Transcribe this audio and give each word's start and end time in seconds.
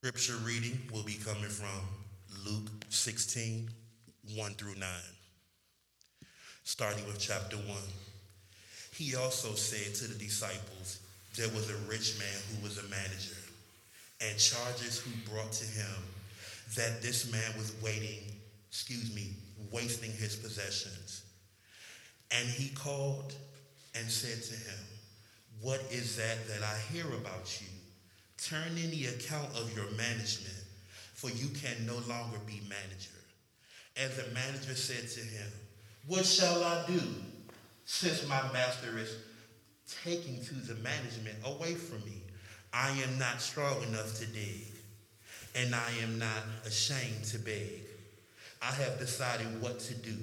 Scripture 0.00 0.36
reading 0.44 0.78
will 0.92 1.02
be 1.02 1.18
coming 1.24 1.50
from 1.50 1.82
Luke 2.46 2.70
16, 2.88 3.68
1 4.36 4.52
through 4.52 4.76
9. 4.76 4.88
Starting 6.62 7.04
with 7.06 7.18
chapter 7.18 7.56
1. 7.56 7.66
He 8.94 9.16
also 9.16 9.54
said 9.54 9.96
to 9.96 10.06
the 10.06 10.16
disciples, 10.16 11.00
There 11.34 11.48
was 11.48 11.68
a 11.68 11.90
rich 11.90 12.16
man 12.16 12.38
who 12.48 12.62
was 12.62 12.78
a 12.78 12.88
manager, 12.88 13.42
and 14.20 14.38
charges 14.38 15.00
who 15.00 15.10
brought 15.32 15.50
to 15.50 15.66
him 15.66 16.02
that 16.76 17.02
this 17.02 17.32
man 17.32 17.58
was 17.58 17.74
waiting, 17.82 18.22
excuse 18.70 19.12
me, 19.16 19.32
wasting 19.72 20.12
his 20.12 20.36
possessions. 20.36 21.24
And 22.30 22.48
he 22.48 22.72
called 22.72 23.34
and 23.96 24.08
said 24.08 24.44
to 24.44 24.54
him, 24.54 24.78
What 25.60 25.80
is 25.90 26.14
that 26.18 26.46
that 26.46 26.62
I 26.62 26.78
hear 26.92 27.06
about 27.08 27.60
you? 27.60 27.77
Turn 28.42 28.76
in 28.76 28.90
the 28.90 29.06
account 29.06 29.48
of 29.56 29.74
your 29.74 29.90
management, 29.96 30.62
for 31.14 31.28
you 31.30 31.48
can 31.48 31.84
no 31.84 31.96
longer 32.08 32.38
be 32.46 32.60
manager. 32.68 33.10
And 33.96 34.12
the 34.12 34.32
manager 34.32 34.76
said 34.76 35.08
to 35.08 35.20
him, 35.20 35.50
What 36.06 36.24
shall 36.24 36.62
I 36.62 36.84
do, 36.86 37.00
since 37.84 38.26
my 38.28 38.40
master 38.52 38.96
is 38.96 39.16
taking 40.04 40.40
to 40.44 40.54
the 40.54 40.76
management 40.76 41.36
away 41.44 41.74
from 41.74 42.04
me? 42.04 42.22
I 42.72 42.90
am 42.90 43.18
not 43.18 43.40
strong 43.40 43.82
enough 43.82 44.18
to 44.20 44.26
dig, 44.26 44.66
and 45.56 45.74
I 45.74 45.90
am 46.02 46.18
not 46.18 46.44
ashamed 46.64 47.24
to 47.26 47.38
beg. 47.38 47.82
I 48.62 48.72
have 48.72 48.98
decided 48.98 49.60
what 49.60 49.80
to 49.80 49.94
do 49.94 50.16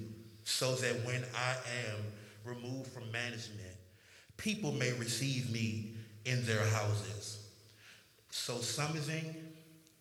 so 0.46 0.76
that 0.76 1.06
when 1.06 1.24
I 1.36 1.56
am 1.90 2.00
removed 2.46 2.92
from 2.92 3.12
management, 3.12 3.76
people 4.38 4.72
may 4.72 4.94
receive 4.94 5.52
me 5.52 5.96
in 6.24 6.46
their 6.46 6.66
houses. 6.68 7.45
So, 8.38 8.58
summoning 8.58 9.34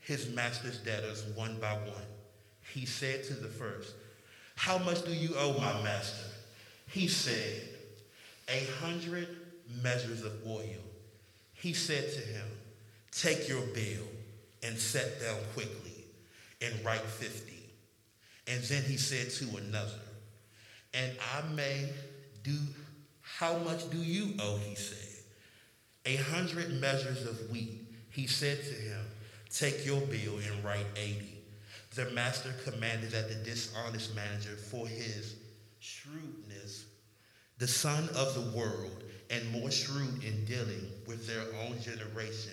his 0.00 0.28
master's 0.34 0.78
debtors 0.78 1.24
one 1.36 1.56
by 1.60 1.72
one, 1.72 2.08
he 2.74 2.84
said 2.84 3.22
to 3.24 3.34
the 3.34 3.46
first, 3.46 3.94
How 4.56 4.76
much 4.76 5.04
do 5.04 5.14
you 5.14 5.36
owe 5.38 5.52
my 5.52 5.80
master? 5.84 6.26
He 6.90 7.06
said, 7.06 7.62
A 8.48 8.66
hundred 8.82 9.28
measures 9.82 10.24
of 10.24 10.32
oil. 10.46 10.82
He 11.54 11.72
said 11.72 12.12
to 12.12 12.18
him, 12.18 12.44
Take 13.12 13.48
your 13.48 13.62
bill 13.68 14.02
and 14.64 14.76
set 14.76 15.20
down 15.20 15.38
quickly 15.54 16.04
and 16.60 16.84
write 16.84 17.02
50. 17.02 17.54
And 18.48 18.60
then 18.64 18.82
he 18.82 18.96
said 18.96 19.30
to 19.30 19.56
another, 19.58 20.00
And 20.92 21.12
I 21.36 21.54
may 21.54 21.88
do, 22.42 22.58
how 23.22 23.58
much 23.58 23.88
do 23.90 23.98
you 23.98 24.34
owe? 24.40 24.56
He 24.56 24.74
said, 24.74 25.22
A 26.04 26.16
hundred 26.16 26.80
measures 26.80 27.24
of 27.26 27.38
wheat. 27.48 27.83
He 28.14 28.28
said 28.28 28.62
to 28.62 28.74
him, 28.74 29.00
Take 29.50 29.84
your 29.84 30.00
bill 30.02 30.38
and 30.38 30.64
write 30.64 30.86
80. 30.96 31.36
The 31.96 32.10
master 32.10 32.54
commanded 32.64 33.10
that 33.10 33.28
the 33.28 33.34
dishonest 33.34 34.14
manager, 34.14 34.56
for 34.56 34.86
his 34.86 35.34
shrewdness, 35.80 36.86
the 37.58 37.66
son 37.66 38.08
of 38.14 38.34
the 38.34 38.56
world, 38.56 39.02
and 39.30 39.50
more 39.50 39.70
shrewd 39.70 40.22
in 40.22 40.44
dealing 40.44 40.86
with 41.08 41.26
their 41.26 41.42
own 41.64 41.80
generation, 41.80 42.52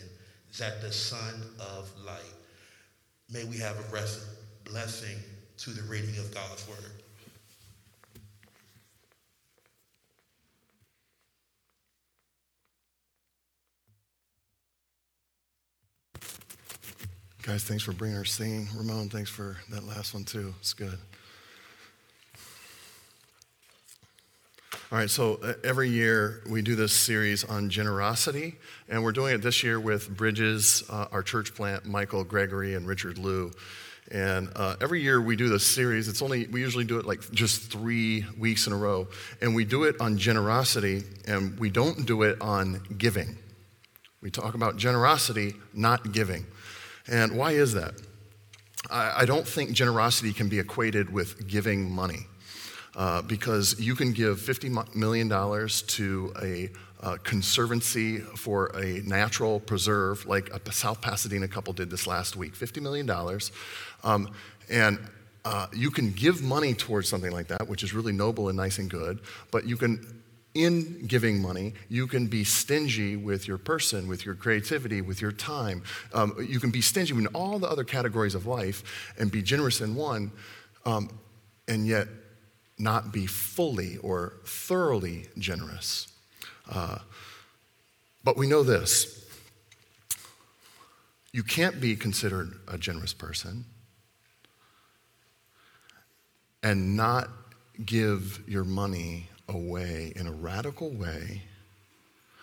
that 0.58 0.82
the 0.82 0.92
son 0.92 1.44
of 1.60 1.92
light. 2.04 2.22
May 3.30 3.44
we 3.44 3.58
have 3.58 3.78
a 3.80 4.70
blessing 4.70 5.18
to 5.58 5.70
the 5.70 5.84
reading 5.84 6.18
of 6.18 6.34
God's 6.34 6.68
word. 6.68 7.01
Guys, 17.44 17.64
thanks 17.64 17.82
for 17.82 17.92
bringing 17.92 18.16
our 18.16 18.24
singing. 18.24 18.68
Ramon, 18.76 19.10
thanks 19.10 19.32
for 19.32 19.58
that 19.72 19.84
last 19.84 20.14
one 20.14 20.24
too. 20.24 20.54
It's 20.60 20.74
good. 20.74 21.00
All 24.92 25.00
right, 25.00 25.10
so 25.10 25.40
uh, 25.42 25.54
every 25.64 25.90
year 25.90 26.44
we 26.48 26.62
do 26.62 26.76
this 26.76 26.94
series 26.94 27.44
on 27.44 27.72
generosity, 27.72 28.58
and 28.90 29.04
we're 29.04 29.12
doing 29.12 29.34
it 29.34 29.42
this 29.42 29.64
year 29.64 29.80
with 29.80 30.16
Bridges, 30.16 30.84
uh, 30.88 31.08
our 31.12 31.24
church 31.24 31.56
plant, 31.56 31.84
Michael 31.84 32.24
Gregory, 32.24 32.76
and 32.76 32.86
Richard 32.86 33.18
Liu. 33.18 33.52
And 34.12 34.52
uh, 34.56 34.76
every 34.80 35.02
year 35.02 35.20
we 35.20 35.36
do 35.36 35.50
this 35.50 35.66
series. 35.66 36.08
It's 36.08 36.22
only, 36.22 36.46
we 36.46 36.60
usually 36.60 36.86
do 36.86 37.00
it 37.00 37.08
like 37.08 37.32
just 37.32 37.72
three 37.72 38.24
weeks 38.38 38.68
in 38.68 38.74
a 38.74 38.78
row. 38.78 39.08
And 39.42 39.56
we 39.56 39.66
do 39.66 39.86
it 39.86 39.96
on 40.00 40.16
generosity, 40.20 41.06
and 41.26 41.58
we 41.58 41.72
don't 41.72 42.06
do 42.06 42.22
it 42.22 42.40
on 42.40 42.84
giving. 43.00 43.36
We 44.22 44.30
talk 44.30 44.54
about 44.54 44.78
generosity, 44.78 45.56
not 45.74 46.12
giving. 46.12 46.46
And 47.08 47.38
why 47.38 47.52
is 47.52 47.74
that? 47.74 47.94
I, 48.90 49.22
I 49.22 49.26
don't 49.26 49.48
think 49.48 49.72
generosity 49.72 50.34
can 50.34 50.50
be 50.50 50.60
equated 50.60 51.12
with 51.12 51.48
giving 51.48 51.90
money. 51.92 52.28
Uh, 52.94 53.22
because 53.22 53.80
you 53.80 53.96
can 53.96 54.12
give 54.12 54.38
$50 54.38 54.94
million 54.96 55.30
to 55.30 56.34
a 56.42 56.70
uh, 57.02 57.18
conservancy 57.24 58.18
for 58.18 58.68
a 58.78 59.02
natural 59.04 59.62
preserve, 59.62 60.26
like 60.26 60.50
a 60.50 60.72
South 60.74 61.00
Pasadena 61.02 61.48
couple 61.48 61.72
did 61.72 61.90
this 61.90 62.06
last 62.06 62.36
week 62.36 62.54
$50 62.54 62.82
million. 62.82 63.10
Um, 64.04 64.34
and 64.70 65.00
uh, 65.46 65.68
you 65.74 65.90
can 65.90 66.12
give 66.12 66.42
money 66.42 66.74
towards 66.74 67.08
something 67.08 67.32
like 67.32 67.48
that, 67.48 67.68
which 67.70 67.82
is 67.82 67.94
really 67.94 68.12
noble 68.12 68.50
and 68.50 68.58
nice 68.58 68.78
and 68.78 68.90
good, 68.90 69.20
but 69.52 69.66
you 69.66 69.78
can, 69.78 70.21
in 70.54 71.06
giving 71.08 71.42
money, 71.42 71.74
you 71.90 72.08
can 72.08 72.28
be 72.28 72.44
stingy 72.44 73.16
with 73.16 73.48
your 73.48 73.58
person, 73.58 74.08
with 74.08 74.26
your 74.26 74.36
creativity, 74.36 75.02
with 75.02 75.22
your 75.22 75.32
time. 75.32 75.84
Um, 76.14 76.36
you 76.48 76.60
can 76.60 76.72
be 76.72 76.82
stingy 76.82 77.14
in 77.14 77.28
all 77.28 77.58
the 77.60 77.70
other 77.70 77.84
categories 77.84 78.36
of 78.36 78.46
life 78.46 79.14
and 79.18 79.32
be 79.32 79.42
generous 79.42 79.82
in 79.82 79.96
one, 79.96 80.32
um, 80.86 81.10
and 81.68 81.88
yet 81.88 82.08
not 82.78 83.14
be 83.14 83.28
fully 83.28 83.98
or 83.98 84.34
thoroughly 84.46 85.28
generous. 85.38 86.08
Uh, 86.70 86.98
but 88.24 88.38
we 88.38 88.48
know 88.48 88.64
this 88.64 89.18
you 91.34 91.44
can't 91.44 91.80
be 91.80 91.96
considered 91.96 92.60
a 92.68 92.78
generous 92.78 93.14
person 93.14 93.64
and 96.62 96.98
not 96.98 97.30
give 97.86 98.42
your 98.48 98.66
money 98.66 99.30
away 99.54 100.14
in 100.16 100.28
a 100.28 100.32
radical 100.32 100.90
way 100.90 101.44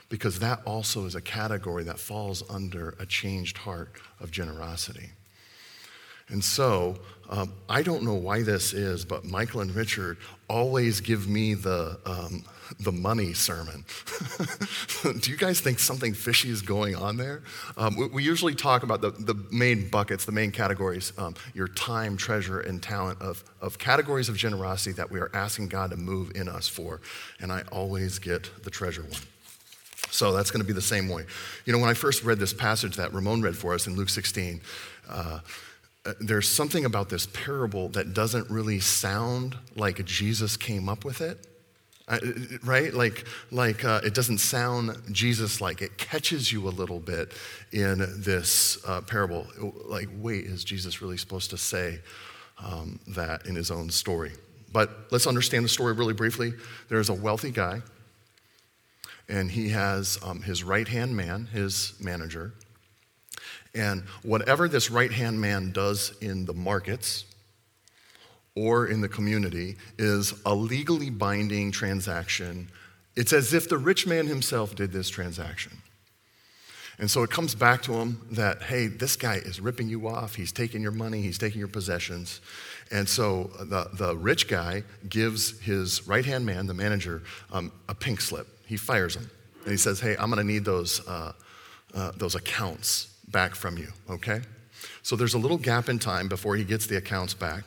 because 0.08 0.38
that 0.38 0.60
also 0.64 1.04
is 1.04 1.14
a 1.14 1.20
category 1.20 1.84
that 1.84 1.98
falls 1.98 2.42
under 2.48 2.94
a 2.98 3.06
changed 3.06 3.58
heart 3.58 3.92
of 4.20 4.30
generosity. 4.30 5.10
And 6.28 6.42
so, 6.42 6.98
um, 7.30 7.52
I 7.68 7.82
don't 7.82 8.04
know 8.04 8.14
why 8.14 8.42
this 8.42 8.72
is, 8.72 9.04
but 9.04 9.24
Michael 9.24 9.60
and 9.60 9.74
Richard 9.74 10.16
always 10.48 11.00
give 11.00 11.28
me 11.28 11.52
the, 11.52 11.98
um, 12.06 12.42
the 12.80 12.92
money 12.92 13.34
sermon. 13.34 13.84
Do 15.02 15.30
you 15.30 15.36
guys 15.36 15.60
think 15.60 15.78
something 15.78 16.14
fishy 16.14 16.48
is 16.48 16.62
going 16.62 16.96
on 16.96 17.18
there? 17.18 17.42
Um, 17.76 17.96
we, 17.96 18.06
we, 18.06 18.22
usually 18.22 18.54
talk 18.54 18.82
about 18.82 19.02
the, 19.02 19.10
the 19.10 19.34
main 19.50 19.90
buckets, 19.90 20.24
the 20.24 20.32
main 20.32 20.50
categories 20.52 21.12
um, 21.18 21.34
your 21.52 21.68
time, 21.68 22.16
treasure, 22.16 22.60
and 22.60 22.82
talent 22.82 23.20
of, 23.20 23.44
of 23.60 23.78
categories 23.78 24.30
of 24.30 24.36
generosity 24.36 24.92
that 24.92 25.10
we 25.10 25.20
are 25.20 25.30
asking 25.34 25.68
God 25.68 25.90
to 25.90 25.96
move 25.96 26.32
in 26.34 26.48
us 26.48 26.66
for. 26.66 27.02
And 27.40 27.52
I 27.52 27.62
always 27.70 28.18
get 28.18 28.64
the 28.64 28.70
treasure 28.70 29.02
one. 29.02 29.20
So 30.10 30.32
that's 30.32 30.50
going 30.50 30.62
to 30.62 30.66
be 30.66 30.72
the 30.72 30.80
same 30.80 31.10
way. 31.10 31.26
You 31.66 31.74
know, 31.74 31.78
when 31.78 31.90
I 31.90 31.94
first 31.94 32.24
read 32.24 32.38
this 32.38 32.54
passage 32.54 32.96
that 32.96 33.12
Ramon 33.12 33.42
read 33.42 33.56
for 33.56 33.74
us 33.74 33.86
in 33.86 33.96
Luke 33.96 34.08
16, 34.08 34.62
uh, 35.10 35.40
there's 36.20 36.48
something 36.48 36.84
about 36.84 37.08
this 37.08 37.26
parable 37.26 37.88
that 37.90 38.14
doesn't 38.14 38.50
really 38.50 38.80
sound 38.80 39.56
like 39.74 40.04
Jesus 40.04 40.56
came 40.56 40.88
up 40.88 41.04
with 41.04 41.20
it. 41.20 41.46
Uh, 42.08 42.18
right? 42.64 42.94
Like, 42.94 43.26
like 43.50 43.84
uh, 43.84 44.00
it 44.02 44.14
doesn't 44.14 44.38
sound 44.38 44.96
Jesus 45.12 45.60
like. 45.60 45.82
It 45.82 45.98
catches 45.98 46.50
you 46.50 46.66
a 46.66 46.70
little 46.70 47.00
bit 47.00 47.32
in 47.70 47.98
this 48.22 48.78
uh, 48.86 49.02
parable. 49.02 49.46
Like, 49.84 50.08
wait, 50.16 50.46
is 50.46 50.64
Jesus 50.64 51.02
really 51.02 51.18
supposed 51.18 51.50
to 51.50 51.58
say 51.58 52.00
um, 52.64 52.98
that 53.08 53.46
in 53.46 53.54
his 53.54 53.70
own 53.70 53.90
story? 53.90 54.32
But 54.72 54.90
let's 55.10 55.26
understand 55.26 55.64
the 55.64 55.68
story 55.68 55.92
really 55.92 56.14
briefly. 56.14 56.54
There's 56.88 57.10
a 57.10 57.14
wealthy 57.14 57.50
guy, 57.50 57.82
and 59.28 59.50
he 59.50 59.68
has 59.70 60.18
um, 60.22 60.42
his 60.42 60.64
right 60.64 60.88
hand 60.88 61.14
man, 61.14 61.46
his 61.46 61.92
manager, 62.00 62.54
and 63.74 64.02
whatever 64.22 64.68
this 64.68 64.90
right 64.90 65.12
hand 65.12 65.40
man 65.40 65.72
does 65.72 66.16
in 66.20 66.44
the 66.44 66.54
markets 66.54 67.24
or 68.54 68.86
in 68.86 69.00
the 69.00 69.08
community 69.08 69.76
is 69.98 70.34
a 70.44 70.54
legally 70.54 71.10
binding 71.10 71.70
transaction. 71.70 72.68
It's 73.14 73.32
as 73.32 73.54
if 73.54 73.68
the 73.68 73.78
rich 73.78 74.06
man 74.06 74.26
himself 74.26 74.74
did 74.74 74.92
this 74.92 75.08
transaction. 75.08 75.78
And 77.00 77.08
so 77.08 77.22
it 77.22 77.30
comes 77.30 77.54
back 77.54 77.82
to 77.82 77.94
him 77.94 78.20
that, 78.32 78.62
hey, 78.62 78.88
this 78.88 79.14
guy 79.14 79.36
is 79.36 79.60
ripping 79.60 79.88
you 79.88 80.08
off. 80.08 80.34
He's 80.34 80.50
taking 80.50 80.82
your 80.82 80.90
money, 80.90 81.22
he's 81.22 81.38
taking 81.38 81.60
your 81.60 81.68
possessions. 81.68 82.40
And 82.90 83.08
so 83.08 83.50
the, 83.60 83.88
the 83.92 84.16
rich 84.16 84.48
guy 84.48 84.82
gives 85.08 85.60
his 85.60 86.08
right 86.08 86.24
hand 86.24 86.44
man, 86.44 86.66
the 86.66 86.74
manager, 86.74 87.22
um, 87.52 87.70
a 87.88 87.94
pink 87.94 88.20
slip. 88.20 88.48
He 88.66 88.76
fires 88.76 89.14
him. 89.14 89.30
And 89.62 89.70
he 89.70 89.76
says, 89.76 90.00
hey, 90.00 90.16
I'm 90.18 90.30
going 90.30 90.44
to 90.44 90.52
need 90.52 90.64
those, 90.64 91.06
uh, 91.06 91.32
uh, 91.94 92.12
those 92.16 92.34
accounts 92.34 93.17
back 93.30 93.54
from 93.54 93.78
you, 93.78 93.88
okay? 94.08 94.40
So 95.02 95.16
there's 95.16 95.34
a 95.34 95.38
little 95.38 95.58
gap 95.58 95.88
in 95.88 95.98
time 95.98 96.28
before 96.28 96.56
he 96.56 96.64
gets 96.64 96.86
the 96.86 96.96
accounts 96.96 97.34
back. 97.34 97.64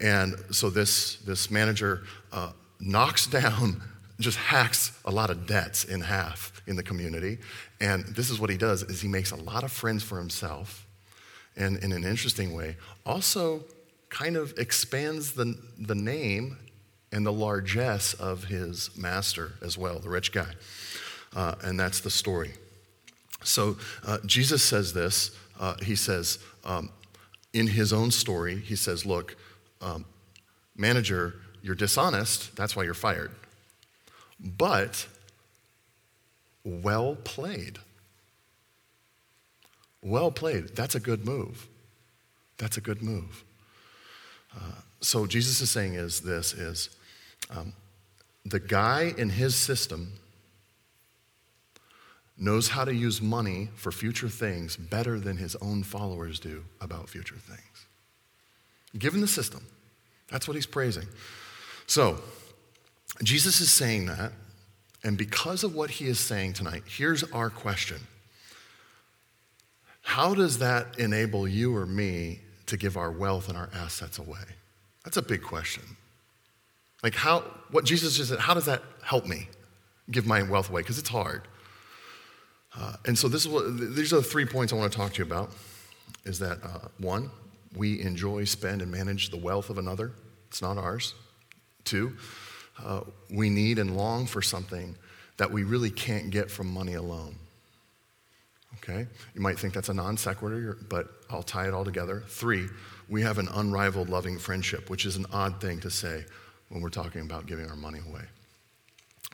And 0.00 0.36
so 0.50 0.70
this, 0.70 1.16
this 1.16 1.50
manager 1.50 2.02
uh, 2.32 2.52
knocks 2.80 3.26
down, 3.40 3.82
just 4.18 4.36
hacks 4.36 4.98
a 5.04 5.10
lot 5.10 5.30
of 5.30 5.46
debts 5.46 5.84
in 5.84 6.00
half 6.00 6.62
in 6.66 6.76
the 6.76 6.82
community. 6.82 7.38
And 7.80 8.04
this 8.06 8.30
is 8.30 8.38
what 8.38 8.50
he 8.50 8.56
does 8.56 8.82
is 8.82 9.00
he 9.00 9.08
makes 9.08 9.30
a 9.30 9.36
lot 9.36 9.64
of 9.64 9.72
friends 9.72 10.02
for 10.02 10.18
himself 10.18 10.86
and 11.56 11.78
in 11.78 11.92
an 11.92 12.04
interesting 12.04 12.54
way 12.54 12.76
also 13.04 13.64
kind 14.08 14.36
of 14.36 14.52
expands 14.58 15.32
the, 15.32 15.56
the 15.78 15.94
name 15.94 16.58
and 17.12 17.24
the 17.24 17.32
largesse 17.32 18.14
of 18.14 18.44
his 18.44 18.90
master 18.96 19.52
as 19.62 19.76
well, 19.76 19.98
the 19.98 20.08
rich 20.08 20.32
guy. 20.32 20.52
Uh, 21.34 21.54
and 21.62 21.78
that's 21.78 22.00
the 22.00 22.10
story. 22.10 22.52
So 23.42 23.76
uh, 24.06 24.18
Jesus 24.26 24.62
says 24.62 24.92
this. 24.92 25.36
Uh, 25.58 25.74
he 25.82 25.94
says, 25.94 26.38
um, 26.64 26.90
in 27.52 27.66
his 27.66 27.92
own 27.92 28.10
story, 28.10 28.56
he 28.56 28.76
says, 28.76 29.04
Look, 29.04 29.36
um, 29.80 30.04
manager, 30.76 31.34
you're 31.62 31.74
dishonest. 31.74 32.56
That's 32.56 32.74
why 32.76 32.84
you're 32.84 32.94
fired. 32.94 33.32
But 34.38 35.06
well 36.64 37.16
played. 37.16 37.78
Well 40.02 40.30
played. 40.30 40.74
That's 40.76 40.94
a 40.94 41.00
good 41.00 41.26
move. 41.26 41.68
That's 42.58 42.76
a 42.76 42.80
good 42.80 43.02
move. 43.02 43.44
Uh, 44.54 44.80
so 45.00 45.26
Jesus 45.26 45.60
is 45.60 45.70
saying 45.70 45.94
is 45.94 46.20
this 46.20 46.52
is 46.52 46.90
um, 47.50 47.72
the 48.44 48.60
guy 48.60 49.14
in 49.16 49.30
his 49.30 49.54
system 49.54 50.12
knows 52.40 52.68
how 52.68 52.84
to 52.84 52.94
use 52.94 53.20
money 53.20 53.68
for 53.76 53.92
future 53.92 54.28
things 54.28 54.76
better 54.76 55.20
than 55.20 55.36
his 55.36 55.54
own 55.56 55.82
followers 55.82 56.40
do 56.40 56.64
about 56.80 57.08
future 57.08 57.36
things. 57.36 57.86
Given 58.98 59.20
the 59.20 59.28
system, 59.28 59.64
that's 60.30 60.48
what 60.48 60.54
he's 60.54 60.66
praising. 60.66 61.06
So, 61.86 62.18
Jesus 63.22 63.60
is 63.60 63.70
saying 63.70 64.06
that, 64.06 64.32
and 65.04 65.18
because 65.18 65.64
of 65.64 65.74
what 65.74 65.90
he 65.90 66.06
is 66.06 66.18
saying 66.18 66.54
tonight, 66.54 66.82
here's 66.86 67.22
our 67.24 67.50
question 67.50 67.98
How 70.02 70.34
does 70.34 70.58
that 70.58 70.98
enable 70.98 71.46
you 71.46 71.76
or 71.76 71.84
me 71.84 72.40
to 72.66 72.76
give 72.76 72.96
our 72.96 73.10
wealth 73.10 73.48
and 73.48 73.58
our 73.58 73.68
assets 73.74 74.18
away? 74.18 74.38
That's 75.04 75.16
a 75.18 75.22
big 75.22 75.42
question. 75.42 75.82
Like, 77.02 77.14
how, 77.14 77.40
what 77.70 77.84
Jesus 77.84 78.16
just 78.16 78.30
said, 78.30 78.38
how 78.38 78.54
does 78.54 78.66
that 78.66 78.82
help 79.02 79.26
me 79.26 79.48
give 80.10 80.26
my 80.26 80.42
wealth 80.42 80.70
away? 80.70 80.82
Because 80.82 80.98
it's 80.98 81.08
hard. 81.08 81.42
Uh, 82.78 82.94
and 83.06 83.18
so 83.18 83.28
this 83.28 83.42
is 83.42 83.48
what, 83.48 83.78
these 83.78 84.12
are 84.12 84.16
the 84.16 84.22
three 84.22 84.46
points 84.46 84.72
I 84.72 84.76
want 84.76 84.92
to 84.92 84.98
talk 84.98 85.12
to 85.14 85.18
you 85.18 85.24
about. 85.24 85.50
Is 86.24 86.38
that 86.40 86.58
uh, 86.62 86.88
one, 86.98 87.30
we 87.74 88.00
enjoy, 88.00 88.44
spend, 88.44 88.82
and 88.82 88.90
manage 88.90 89.30
the 89.30 89.36
wealth 89.36 89.70
of 89.70 89.78
another. 89.78 90.12
It's 90.48 90.62
not 90.62 90.76
ours. 90.76 91.14
Two, 91.84 92.16
uh, 92.84 93.00
we 93.30 93.50
need 93.50 93.78
and 93.78 93.96
long 93.96 94.26
for 94.26 94.42
something 94.42 94.96
that 95.38 95.50
we 95.50 95.62
really 95.62 95.90
can't 95.90 96.30
get 96.30 96.50
from 96.50 96.66
money 96.66 96.94
alone. 96.94 97.34
Okay? 98.76 99.06
You 99.34 99.40
might 99.40 99.58
think 99.58 99.74
that's 99.74 99.88
a 99.88 99.94
non 99.94 100.16
sequitur, 100.16 100.78
but 100.88 101.08
I'll 101.30 101.42
tie 101.42 101.66
it 101.66 101.74
all 101.74 101.84
together. 101.84 102.22
Three, 102.26 102.68
we 103.08 103.22
have 103.22 103.38
an 103.38 103.48
unrivaled 103.54 104.08
loving 104.08 104.38
friendship, 104.38 104.90
which 104.90 105.06
is 105.06 105.16
an 105.16 105.26
odd 105.32 105.60
thing 105.60 105.80
to 105.80 105.90
say 105.90 106.24
when 106.68 106.80
we're 106.80 106.90
talking 106.90 107.22
about 107.22 107.46
giving 107.46 107.68
our 107.68 107.76
money 107.76 108.00
away. 108.08 108.22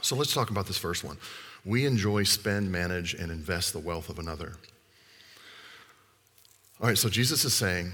So 0.03 0.17
let's 0.17 0.33
talk 0.33 0.51
about 0.51 0.67
this 0.67 0.79
first 0.79 1.05
one. 1.05 1.17
We 1.67 1.85
enjoy, 1.85 2.23
spend, 2.23 2.71
manage, 2.71 3.13
and 3.13 3.31
invest 3.31 3.73
the 3.73 3.81
wealth 3.81 4.09
of 4.09 4.21
another. 4.21 4.53
All 6.81 6.87
right, 6.87 6.97
so 6.97 7.09
Jesus 7.09 7.45
is 7.45 7.53
saying, 7.53 7.91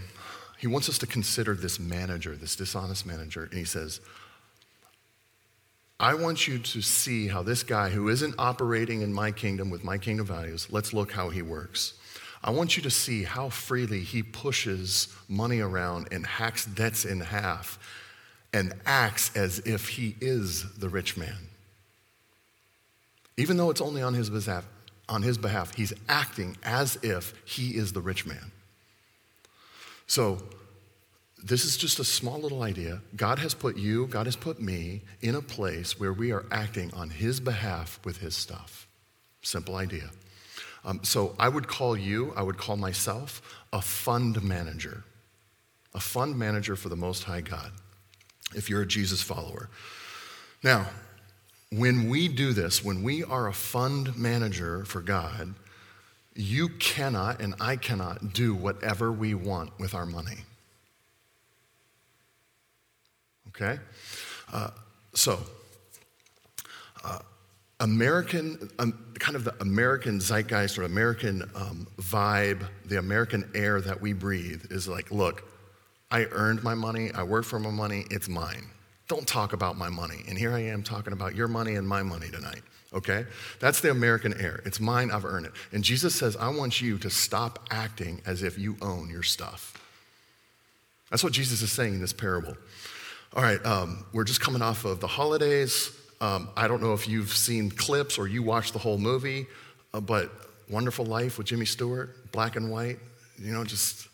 he 0.59 0.67
wants 0.67 0.89
us 0.89 0.99
to 0.99 1.07
consider 1.07 1.55
this 1.55 1.81
manager, 1.81 2.37
this 2.37 2.55
dishonest 2.55 3.07
manager, 3.07 3.45
and 3.45 3.55
he 3.55 3.65
says, 3.65 4.01
I 5.99 6.15
want 6.15 6.47
you 6.47 6.59
to 6.59 6.83
see 6.83 7.29
how 7.29 7.43
this 7.43 7.63
guy 7.63 7.89
who 7.89 8.09
isn't 8.09 8.35
operating 8.39 9.03
in 9.03 9.13
my 9.13 9.31
kingdom 9.31 9.71
with 9.71 9.85
my 9.85 9.99
kingdom 9.99 10.27
values, 10.27 10.67
let's 10.71 10.93
look 10.93 11.13
how 11.13 11.31
he 11.31 11.43
works. 11.43 11.95
I 12.45 12.51
want 12.51 12.77
you 12.77 12.83
to 12.83 12.91
see 12.91 13.23
how 13.23 13.49
freely 13.49 14.01
he 14.01 14.23
pushes 14.23 15.09
money 15.29 15.61
around 15.61 16.09
and 16.11 16.27
hacks 16.27 16.67
debts 16.67 17.05
in 17.05 17.21
half 17.21 17.79
and 18.53 18.75
acts 18.85 19.35
as 19.37 19.61
if 19.61 19.89
he 19.89 20.17
is 20.21 20.77
the 20.77 20.89
rich 20.89 21.17
man. 21.17 21.39
Even 23.37 23.57
though 23.57 23.71
it's 23.71 23.81
only 23.81 24.03
on 24.03 24.15
his 24.15 24.31
behalf, 24.31 24.67
on 25.09 25.23
his 25.23 25.39
behalf, 25.39 25.75
he's 25.75 25.93
acting 26.09 26.57
as 26.63 26.97
if 27.03 27.35
he 27.45 27.71
is 27.71 27.93
the 27.93 28.01
rich 28.01 28.27
man. 28.27 28.53
So, 30.07 30.43
this 31.45 31.65
is 31.65 31.77
just 31.77 31.99
a 31.99 32.05
small 32.05 32.39
little 32.39 32.63
idea. 32.63 33.01
God 33.17 33.41
has 33.41 33.53
put 33.53 33.77
you, 33.77 34.07
God 34.07 34.27
has 34.27 34.37
put 34.37 34.61
me 34.61 35.03
in 35.23 35.35
a 35.35 35.43
place 35.43 35.99
where 35.99 36.13
we 36.13 36.31
are 36.31 36.45
acting 36.53 36.93
on 36.95 37.11
his 37.11 37.41
behalf 37.41 37.99
with 38.05 38.19
his 38.19 38.37
stuff. 38.37 38.87
Simple 39.43 39.77
idea. 39.77 40.11
Um, 40.85 41.01
so, 41.03 41.35
I 41.39 41.49
would 41.49 41.67
call 41.67 41.97
you, 41.97 42.33
I 42.37 42.43
would 42.43 42.59
call 42.59 42.77
myself 42.77 43.43
a 43.73 43.81
fund 43.81 44.43
manager, 44.43 45.05
a 45.95 46.01
fund 46.01 46.39
manager 46.39 46.77
for 46.77 46.89
the 46.89 46.97
Most 46.97 47.25
High 47.25 47.41
God 47.41 47.73
if 48.55 48.69
you're 48.69 48.83
a 48.83 48.87
Jesus 48.87 49.23
follower. 49.23 49.69
Now, 50.63 50.87
when 51.73 52.11
we 52.11 52.29
do 52.29 52.53
this, 52.53 52.85
when 52.85 53.03
we 53.03 53.25
are 53.25 53.49
a 53.49 53.53
fund 53.53 54.17
manager 54.17 54.85
for 54.85 55.01
God, 55.01 55.55
you 56.35 56.69
cannot 56.69 57.41
and 57.41 57.55
I 57.61 57.77
cannot 57.77 58.35
do 58.35 58.55
whatever 58.55 59.11
we 59.11 59.35
want 59.35 59.79
with 59.79 59.95
our 59.95 60.05
money. 60.05 60.39
Okay? 63.49 63.79
Uh, 64.53 64.71
so, 65.15 65.41
uh, 67.05 67.21
American, 67.81 68.71
um, 68.79 69.15
kind 69.19 69.35
of 69.35 69.45
the 69.45 69.55
American 69.61 70.21
zeitgeist 70.21 70.79
or 70.79 70.83
American 70.83 71.43
um, 71.55 71.87
vibe, 71.99 72.67
the 72.85 72.99
American 72.99 73.51
air 73.55 73.81
that 73.81 74.01
we 74.01 74.13
breathe 74.13 74.67
is 74.71 74.87
like, 74.87 75.11
look, 75.11 75.49
I 76.11 76.27
earned 76.33 76.63
my 76.63 76.75
money, 76.75 77.11
I 77.13 77.23
work 77.23 77.45
for 77.45 77.59
my 77.59 77.71
money, 77.71 78.05
it's 78.11 78.29
mine. 78.29 78.67
Don't 79.13 79.29
talk 79.29 79.53
about 79.53 79.77
my 79.77 79.91
money. 79.91 80.25
And 80.27 80.39
here 80.39 80.55
I 80.55 80.61
am 80.61 80.83
talking 80.83 81.13
about 81.13 81.35
your 81.35 81.47
money 81.47 81.75
and 81.75 81.87
my 81.87 82.03
money 82.03 82.31
tonight. 82.31 82.63
Okay? 82.95 83.27
That's 83.61 83.83
the 83.83 83.91
American 83.91 84.33
air. 84.41 84.63
It's 84.65 84.81
mine, 84.81 85.11
I've 85.11 85.27
earned 85.27 85.45
it. 85.45 85.53
And 85.71 85.85
Jesus 85.85 86.15
says, 86.15 86.35
I 86.35 86.49
want 86.49 86.81
you 86.81 86.97
to 86.97 87.11
stop 87.11 87.59
acting 87.71 88.23
as 88.25 88.43
if 88.43 88.59
you 88.59 88.79
own 88.81 89.11
your 89.11 89.23
stuff. 89.23 89.77
That's 91.11 91.23
what 91.23 91.35
Jesus 91.35 91.61
is 91.61 91.71
saying 91.71 91.93
in 91.93 92.01
this 92.01 92.15
parable. 92.15 92.57
All 93.37 93.43
right, 93.43 93.63
um, 93.67 94.07
we're 94.15 94.25
just 94.25 94.41
coming 94.41 94.63
off 94.63 94.87
of 94.87 95.01
the 95.01 95.09
holidays. 95.09 95.95
Um, 96.23 96.49
I 96.57 96.67
don't 96.67 96.83
know 96.83 96.95
if 96.95 97.07
you've 97.07 97.35
seen 97.37 97.71
clips 97.71 98.17
or 98.17 98.27
you 98.27 98.43
watched 98.43 98.73
the 98.73 98.79
whole 98.79 98.97
movie, 98.97 99.45
uh, 99.93 100.01
but 100.01 100.33
Wonderful 100.71 101.05
Life 101.05 101.37
with 101.37 101.49
Jimmy 101.49 101.67
Stewart, 101.67 102.33
black 102.33 102.57
and 102.57 102.71
white, 102.71 102.99
you 103.39 103.53
know, 103.53 103.63
just 103.63 104.09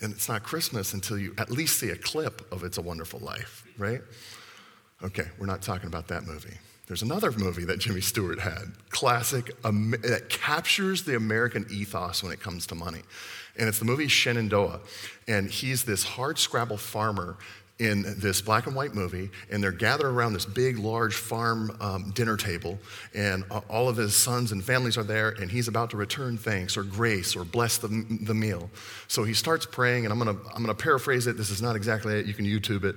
and 0.00 0.12
it's 0.12 0.28
not 0.28 0.42
Christmas 0.42 0.94
until 0.94 1.18
you 1.18 1.34
at 1.38 1.50
least 1.50 1.78
see 1.78 1.90
a 1.90 1.96
clip 1.96 2.50
of 2.52 2.64
It's 2.64 2.78
a 2.78 2.82
Wonderful 2.82 3.20
Life, 3.20 3.66
right? 3.76 4.00
Okay, 5.02 5.26
we're 5.38 5.46
not 5.46 5.62
talking 5.62 5.86
about 5.86 6.08
that 6.08 6.26
movie. 6.26 6.56
There's 6.88 7.02
another 7.02 7.32
movie 7.32 7.64
that 7.66 7.78
Jimmy 7.78 8.00
Stewart 8.00 8.40
had, 8.40 8.72
classic, 8.88 9.54
um, 9.62 9.94
that 10.02 10.30
captures 10.30 11.04
the 11.04 11.16
American 11.16 11.66
ethos 11.70 12.22
when 12.22 12.32
it 12.32 12.40
comes 12.40 12.66
to 12.68 12.74
money. 12.74 13.02
And 13.58 13.68
it's 13.68 13.78
the 13.78 13.84
movie 13.84 14.08
Shenandoah. 14.08 14.80
And 15.26 15.50
he's 15.50 15.84
this 15.84 16.02
hard 16.02 16.38
scrabble 16.38 16.78
farmer 16.78 17.36
in 17.78 18.02
this 18.18 18.40
black 18.42 18.66
and 18.66 18.74
white 18.74 18.94
movie, 18.94 19.30
and 19.50 19.62
they're 19.62 19.70
gathered 19.70 20.08
around 20.08 20.32
this 20.32 20.44
big, 20.44 20.78
large 20.78 21.14
farm 21.14 21.76
um, 21.80 22.10
dinner 22.10 22.36
table, 22.36 22.78
and 23.14 23.44
all 23.68 23.88
of 23.88 23.96
his 23.96 24.16
sons 24.16 24.50
and 24.50 24.64
families 24.64 24.98
are 24.98 25.04
there, 25.04 25.28
and 25.28 25.50
he's 25.50 25.68
about 25.68 25.90
to 25.90 25.96
return 25.96 26.36
thanks 26.36 26.76
or 26.76 26.82
grace 26.82 27.36
or 27.36 27.44
bless 27.44 27.78
the, 27.78 27.88
the 28.22 28.34
meal. 28.34 28.68
So 29.06 29.22
he 29.22 29.32
starts 29.32 29.64
praying, 29.64 30.06
and 30.06 30.12
I'm 30.12 30.18
gonna, 30.18 30.38
I'm 30.54 30.62
gonna 30.62 30.74
paraphrase 30.74 31.28
it. 31.28 31.36
This 31.36 31.50
is 31.50 31.62
not 31.62 31.76
exactly 31.76 32.18
it, 32.18 32.26
you 32.26 32.34
can 32.34 32.46
YouTube 32.46 32.84
it. 32.84 32.96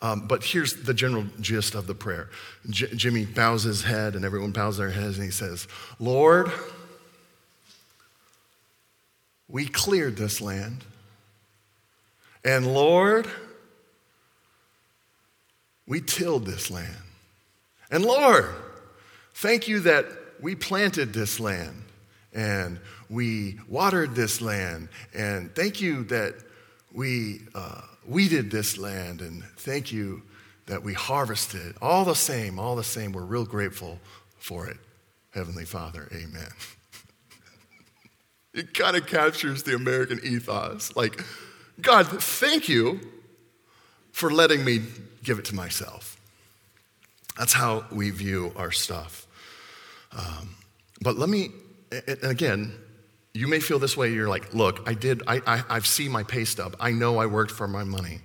Um, 0.00 0.26
but 0.28 0.44
here's 0.44 0.74
the 0.74 0.94
general 0.94 1.24
gist 1.40 1.74
of 1.74 1.86
the 1.86 1.94
prayer 1.94 2.28
J- 2.70 2.94
Jimmy 2.94 3.24
bows 3.24 3.62
his 3.62 3.82
head, 3.82 4.14
and 4.14 4.24
everyone 4.24 4.52
bows 4.52 4.76
their 4.76 4.90
heads, 4.90 5.16
and 5.16 5.24
he 5.24 5.32
says, 5.32 5.66
Lord, 5.98 6.52
we 9.48 9.66
cleared 9.66 10.16
this 10.16 10.42
land. 10.42 10.84
And 12.44 12.72
Lord, 12.72 13.26
we 15.88 16.02
tilled 16.02 16.44
this 16.44 16.70
land. 16.70 17.02
And 17.90 18.04
Lord, 18.04 18.54
thank 19.34 19.66
you 19.66 19.80
that 19.80 20.04
we 20.40 20.54
planted 20.54 21.12
this 21.12 21.40
land 21.40 21.82
and 22.34 22.78
we 23.08 23.58
watered 23.66 24.14
this 24.14 24.42
land. 24.42 24.90
And 25.14 25.52
thank 25.54 25.80
you 25.80 26.04
that 26.04 26.34
we 26.92 27.40
uh, 27.54 27.80
weeded 28.06 28.50
this 28.50 28.76
land. 28.76 29.22
And 29.22 29.42
thank 29.56 29.90
you 29.90 30.22
that 30.66 30.82
we 30.82 30.92
harvested. 30.92 31.74
All 31.80 32.04
the 32.04 32.14
same, 32.14 32.58
all 32.58 32.76
the 32.76 32.84
same, 32.84 33.12
we're 33.12 33.22
real 33.22 33.46
grateful 33.46 33.98
for 34.38 34.66
it. 34.66 34.76
Heavenly 35.30 35.64
Father, 35.64 36.08
amen. 36.12 36.50
It 38.54 38.74
kind 38.74 38.96
of 38.96 39.06
captures 39.06 39.62
the 39.62 39.76
American 39.76 40.18
ethos. 40.24 40.96
Like, 40.96 41.22
God, 41.80 42.08
thank 42.08 42.68
you 42.68 42.98
for 44.12 44.30
letting 44.30 44.64
me 44.64 44.82
give 45.22 45.38
it 45.38 45.44
to 45.46 45.54
myself. 45.54 46.16
That's 47.38 47.52
how 47.52 47.84
we 47.92 48.10
view 48.10 48.52
our 48.56 48.72
stuff. 48.72 49.26
Um, 50.12 50.56
but 51.00 51.16
let 51.16 51.28
me, 51.28 51.50
and 51.92 52.24
again, 52.24 52.72
you 53.34 53.46
may 53.46 53.60
feel 53.60 53.78
this 53.78 53.96
way. 53.96 54.12
You're 54.12 54.28
like, 54.28 54.52
look, 54.54 54.82
I 54.88 54.94
did, 54.94 55.22
I, 55.26 55.40
I, 55.46 55.62
I've 55.68 55.86
seen 55.86 56.10
my 56.10 56.24
pay 56.24 56.44
stub. 56.44 56.74
I 56.80 56.90
know 56.90 57.18
I 57.18 57.26
worked 57.26 57.52
for 57.52 57.68
my 57.68 57.84
money. 57.84 58.20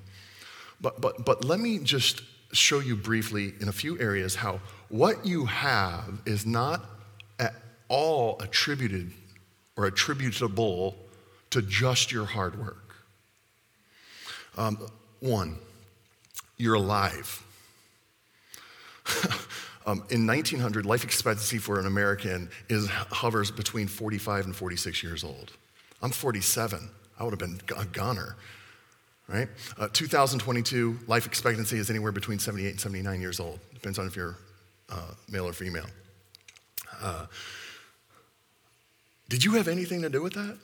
But, 0.82 1.00
but, 1.00 1.26
but 1.26 1.46
let 1.46 1.60
me 1.60 1.78
just 1.80 2.24
show 2.52 2.80
you 2.80 2.96
briefly 2.96 3.54
in 3.60 3.68
a 3.68 3.72
few 3.72 4.00
areas 4.00 4.36
how 4.36 4.60
what 4.90 5.26
you 5.26 5.46
have 5.46 6.22
is 6.26 6.46
not 6.46 6.84
at 7.40 7.54
all 7.90 8.40
attributed 8.40 9.12
or 9.76 9.86
attributable 9.86 10.96
to 11.50 11.62
just 11.62 12.12
your 12.12 12.26
hard 12.26 12.60
work. 12.60 12.96
Um, 14.58 14.88
one, 15.20 15.58
you're 16.58 16.76
alive. 16.76 17.44
um, 19.86 20.04
in 20.10 20.26
1900, 20.26 20.86
life 20.86 21.04
expectancy 21.04 21.58
for 21.58 21.80
an 21.80 21.86
American 21.86 22.50
is 22.70 22.88
hovers 22.90 23.52
between 23.52 23.88
45 23.88 24.46
and 24.46 24.56
46 24.56 25.04
years 25.04 25.24
old. 25.24 25.52
I'm 26.02 26.12
47. 26.12 26.90
I 27.20 27.24
would 27.24 27.32
have 27.32 27.40
been 27.40 27.60
a 27.78 27.86
goner 27.86 28.36
right? 29.28 29.48
Uh, 29.78 29.88
2022, 29.92 31.00
life 31.08 31.26
expectancy 31.26 31.78
is 31.78 31.90
anywhere 31.90 32.12
between 32.12 32.40
78 32.40 32.70
and 32.70 32.80
79 32.80 33.22
years 33.22 33.40
old. 33.40 33.60
Depends 33.74 34.00
on 34.00 34.08
if 34.08 34.16
you're 34.16 34.38
uh, 34.90 35.12
male 35.30 35.48
or 35.48 35.54
female. 35.54 35.88
Uh, 37.02 37.26
did 39.30 39.44
you 39.44 39.54
have 39.54 39.68
anything 39.68 40.02
to 40.02 40.10
do 40.10 40.22
with 40.22 40.34
that? 40.34 40.58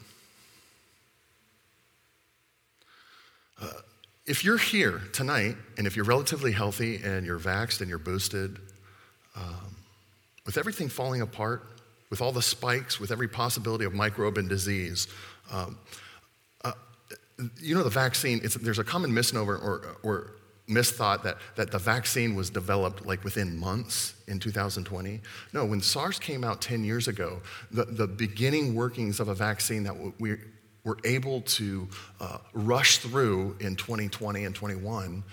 Uh, 4.30 4.32
if 4.32 4.44
you're 4.44 4.58
here 4.58 5.02
tonight, 5.14 5.56
and 5.78 5.88
if 5.88 5.96
you're 5.96 6.06
relatively 6.06 6.52
healthy 6.52 6.98
and 7.04 7.26
you're 7.26 7.40
vaxxed 7.40 7.82
and 7.82 7.90
you're 7.90 8.00
boosted, 8.00 8.58
um, 9.36 9.76
with 10.46 10.58
everything 10.58 10.90
falling 10.90 11.22
apart, 11.22 11.64
with 12.10 12.22
all 12.22 12.32
the 12.32 12.42
spikes, 12.42 13.00
with 13.00 13.12
every 13.12 13.28
possibility 13.28 13.86
of 13.86 13.94
microbe 13.94 14.38
and 14.38 14.50
disease, 14.50 15.08
um, 15.52 15.78
you 17.62 17.74
know, 17.74 17.84
the 17.84 17.90
vaccine, 17.90 18.42
there's 18.62 18.80
a 18.80 18.84
common 18.84 19.14
misnomer 19.14 19.56
or, 19.56 19.96
or 20.04 20.32
misthought 20.68 21.24
that, 21.24 21.38
that 21.56 21.72
the 21.72 21.80
vaccine 21.80 22.36
was 22.36 22.50
developed 22.50 23.06
like 23.06 23.24
within 23.24 23.58
months 23.58 24.14
in 24.28 24.40
2020. 24.40 25.22
No, 25.54 25.66
when 25.66 25.82
SARS 25.82 26.20
came 26.20 26.44
out 26.44 26.62
10 26.62 26.84
years 26.84 27.08
ago, 27.08 27.42
the, 27.72 27.86
the 27.86 28.08
beginning 28.08 28.76
workings 28.76 29.20
of 29.20 29.30
a 29.30 29.36
vaccine 29.36 29.84
that 29.84 29.96
we 30.20 30.36
were 30.90 30.98
able 31.04 31.42
to 31.42 31.88
uh, 32.20 32.40
rush 32.52 32.98
through 32.98 33.56
in 33.60 33.76
2020 33.76 34.44
and 34.44 34.56
21 34.56 35.24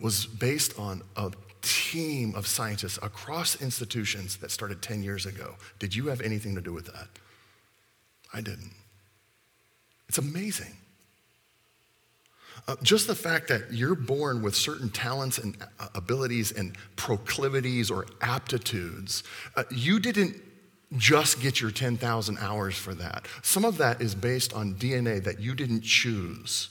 was 0.00 0.26
based 0.26 0.76
on 0.76 1.02
a 1.16 1.30
team 1.62 2.34
of 2.34 2.48
scientists 2.48 2.98
across 3.00 3.62
institutions 3.62 4.36
that 4.38 4.50
started 4.50 4.82
10 4.82 5.04
years 5.04 5.24
ago. 5.24 5.54
Did 5.78 5.94
you 5.94 6.08
have 6.08 6.20
anything 6.20 6.56
to 6.56 6.60
do 6.60 6.72
with 6.72 6.86
that? 6.86 7.06
I 8.32 8.40
didn't. 8.40 8.72
It's 10.08 10.18
amazing. 10.18 10.74
Uh, 12.66 12.74
just 12.82 13.06
the 13.06 13.14
fact 13.14 13.46
that 13.48 13.72
you're 13.72 13.94
born 13.94 14.42
with 14.42 14.56
certain 14.56 14.88
talents 14.88 15.38
and 15.38 15.56
uh, 15.78 15.86
abilities 15.94 16.50
and 16.50 16.76
proclivities 16.96 17.88
or 17.88 18.06
aptitudes, 18.20 19.22
uh, 19.56 19.62
you 19.70 20.00
didn't 20.00 20.34
just 20.96 21.40
get 21.40 21.60
your 21.60 21.70
10,000 21.70 22.38
hours 22.38 22.76
for 22.76 22.94
that. 22.94 23.26
Some 23.42 23.64
of 23.64 23.78
that 23.78 24.00
is 24.00 24.14
based 24.14 24.52
on 24.52 24.74
DNA 24.74 25.22
that 25.24 25.40
you 25.40 25.54
didn't 25.54 25.82
choose, 25.82 26.68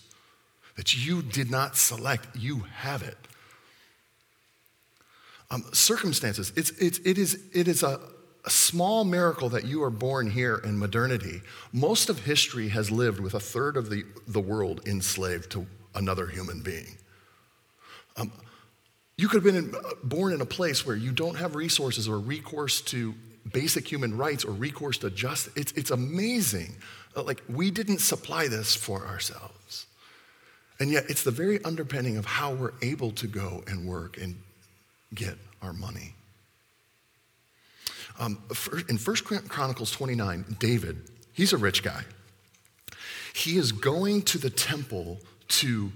that 0.76 0.96
you 1.06 1.22
did 1.22 1.52
not 1.52 1.76
select. 1.76 2.28
You 2.36 2.60
have 2.76 3.04
it. 3.04 3.18
Um, 5.52 5.66
circumstances, 5.74 6.52
it's, 6.56 6.72
it's, 6.72 7.00
it 7.00 7.18
is, 7.18 7.40
it 7.54 7.68
is 7.68 7.84
a, 7.84 8.00
a 8.46 8.50
small 8.50 9.04
miracle 9.04 9.50
that 9.50 9.66
you 9.66 9.84
are 9.84 9.90
born 9.90 10.30
here 10.30 10.58
in 10.58 10.78
modernity. 10.78 11.42
Most 11.72 12.10
of 12.10 12.20
history 12.26 12.70
has 12.70 12.90
lived 12.90 13.20
with 13.20 13.34
a 13.34 13.40
third 13.40 13.78
of 13.78 13.90
the, 13.90 14.04
the 14.28 14.40
world 14.40 14.82
enslaved 14.88 15.52
to 15.52 15.68
another 15.96 16.28
human 16.28 16.62
being. 16.62 16.98
Um, 18.18 18.32
you 19.18 19.28
could 19.28 19.44
have 19.44 19.54
been 19.54 19.72
in, 19.72 19.76
born 20.04 20.34
in 20.34 20.42
a 20.42 20.46
place 20.46 20.86
where 20.86 20.96
you 20.96 21.12
don't 21.12 21.36
have 21.36 21.56
resources 21.56 22.08
or 22.08 22.20
recourse 22.20 22.82
to 22.82 23.14
basic 23.52 23.90
human 23.92 24.18
rights 24.18 24.46
or 24.46 24.52
recourse 24.52 24.98
to 25.00 25.10
justice. 25.10 25.54
It's, 25.56 25.72
it's 25.74 25.92
amazing. 25.92 26.76
Uh, 27.16 27.24
like, 27.24 27.42
we 27.50 27.72
didn't 27.72 28.00
supply 28.00 28.48
this 28.48 28.76
for 28.76 29.06
ourselves. 29.06 29.86
And 30.80 30.92
yet, 30.92 31.06
it's 31.10 31.24
the 31.24 31.32
very 31.32 31.64
underpinning 31.64 32.18
of 32.18 32.26
how 32.26 32.54
we're 32.54 32.74
able 32.82 33.12
to 33.12 33.28
go 33.28 33.64
and 33.68 33.88
work 33.88 34.18
and 34.18 34.36
get 35.14 35.38
our 35.62 35.74
money. 35.74 36.16
Um, 38.20 38.42
in 38.90 38.98
1 38.98 39.16
Chronicles 39.48 39.92
29, 39.92 40.58
David, 40.60 41.10
he's 41.34 41.54
a 41.54 41.58
rich 41.58 41.84
guy. 41.84 42.04
He 43.34 43.58
is 43.58 43.72
going 43.72 44.22
to 44.24 44.38
the 44.38 44.50
temple 44.50 45.20
to 45.50 45.92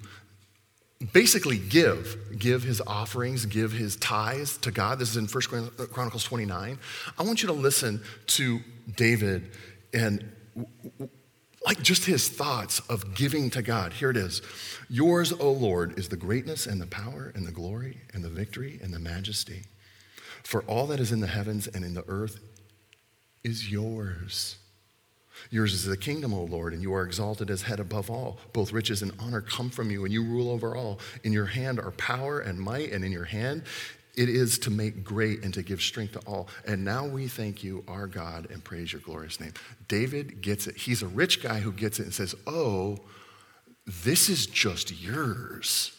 basically 1.13 1.57
give 1.57 2.17
give 2.39 2.63
his 2.63 2.81
offerings 2.81 3.45
give 3.45 3.71
his 3.71 3.95
tithes 3.97 4.57
to 4.57 4.71
god. 4.71 4.99
This 4.99 5.15
is 5.15 5.17
in 5.17 5.27
1 5.27 5.87
chronicles 5.91 6.23
29 6.23 6.79
i 7.17 7.23
want 7.23 7.43
you 7.43 7.47
to 7.47 7.53
listen 7.53 8.01
to 8.25 8.59
david 8.95 9.51
and 9.93 10.31
like 11.67 11.81
just 11.81 12.05
his 12.05 12.29
thoughts 12.29 12.79
of 12.89 13.13
giving 13.13 13.49
to 13.49 13.61
god. 13.61 13.91
Here 13.91 14.09
it 14.09 14.17
is. 14.17 14.41
Yours 14.89 15.33
o 15.33 15.51
lord 15.51 15.99
is 15.99 16.07
the 16.07 16.15
greatness 16.15 16.65
and 16.65 16.81
the 16.81 16.87
power 16.87 17.31
and 17.35 17.45
the 17.45 17.51
glory 17.51 17.99
and 18.13 18.23
the 18.23 18.29
victory 18.29 18.79
and 18.81 18.93
the 18.93 18.99
majesty. 18.99 19.63
For 20.43 20.61
all 20.63 20.87
that 20.87 21.01
is 21.01 21.11
in 21.11 21.19
the 21.19 21.27
heavens 21.27 21.67
and 21.67 21.83
in 21.83 21.93
the 21.93 22.05
earth 22.07 22.39
is 23.43 23.69
yours 23.69 24.57
Yours 25.49 25.73
is 25.73 25.85
the 25.85 25.97
kingdom, 25.97 26.33
O 26.33 26.43
Lord, 26.43 26.73
and 26.73 26.81
you 26.81 26.93
are 26.93 27.03
exalted 27.03 27.49
as 27.49 27.61
head 27.63 27.79
above 27.79 28.09
all. 28.09 28.37
Both 28.53 28.71
riches 28.71 29.01
and 29.01 29.11
honor 29.19 29.41
come 29.41 29.69
from 29.69 29.91
you, 29.91 30.03
and 30.03 30.13
you 30.13 30.23
rule 30.23 30.49
over 30.49 30.75
all. 30.75 30.99
In 31.23 31.33
your 31.33 31.45
hand 31.45 31.79
are 31.79 31.91
power 31.91 32.39
and 32.39 32.59
might, 32.59 32.91
and 32.91 33.03
in 33.03 33.11
your 33.11 33.25
hand 33.25 33.63
it 34.17 34.29
is 34.29 34.57
to 34.57 34.71
make 34.71 35.03
great 35.03 35.43
and 35.43 35.53
to 35.53 35.61
give 35.61 35.79
strength 35.79 36.13
to 36.13 36.19
all. 36.27 36.47
And 36.65 36.83
now 36.83 37.05
we 37.05 37.27
thank 37.27 37.63
you, 37.63 37.83
our 37.87 38.07
God, 38.07 38.49
and 38.49 38.63
praise 38.63 38.91
your 38.91 39.01
glorious 39.01 39.39
name. 39.39 39.53
David 39.87 40.41
gets 40.41 40.65
it. 40.65 40.75
He's 40.75 41.03
a 41.03 41.07
rich 41.07 41.41
guy 41.41 41.59
who 41.59 41.71
gets 41.71 41.99
it 41.99 42.03
and 42.03 42.13
says, 42.13 42.33
Oh, 42.47 42.97
this 43.85 44.27
is 44.27 44.47
just 44.47 44.99
yours. 45.01 45.91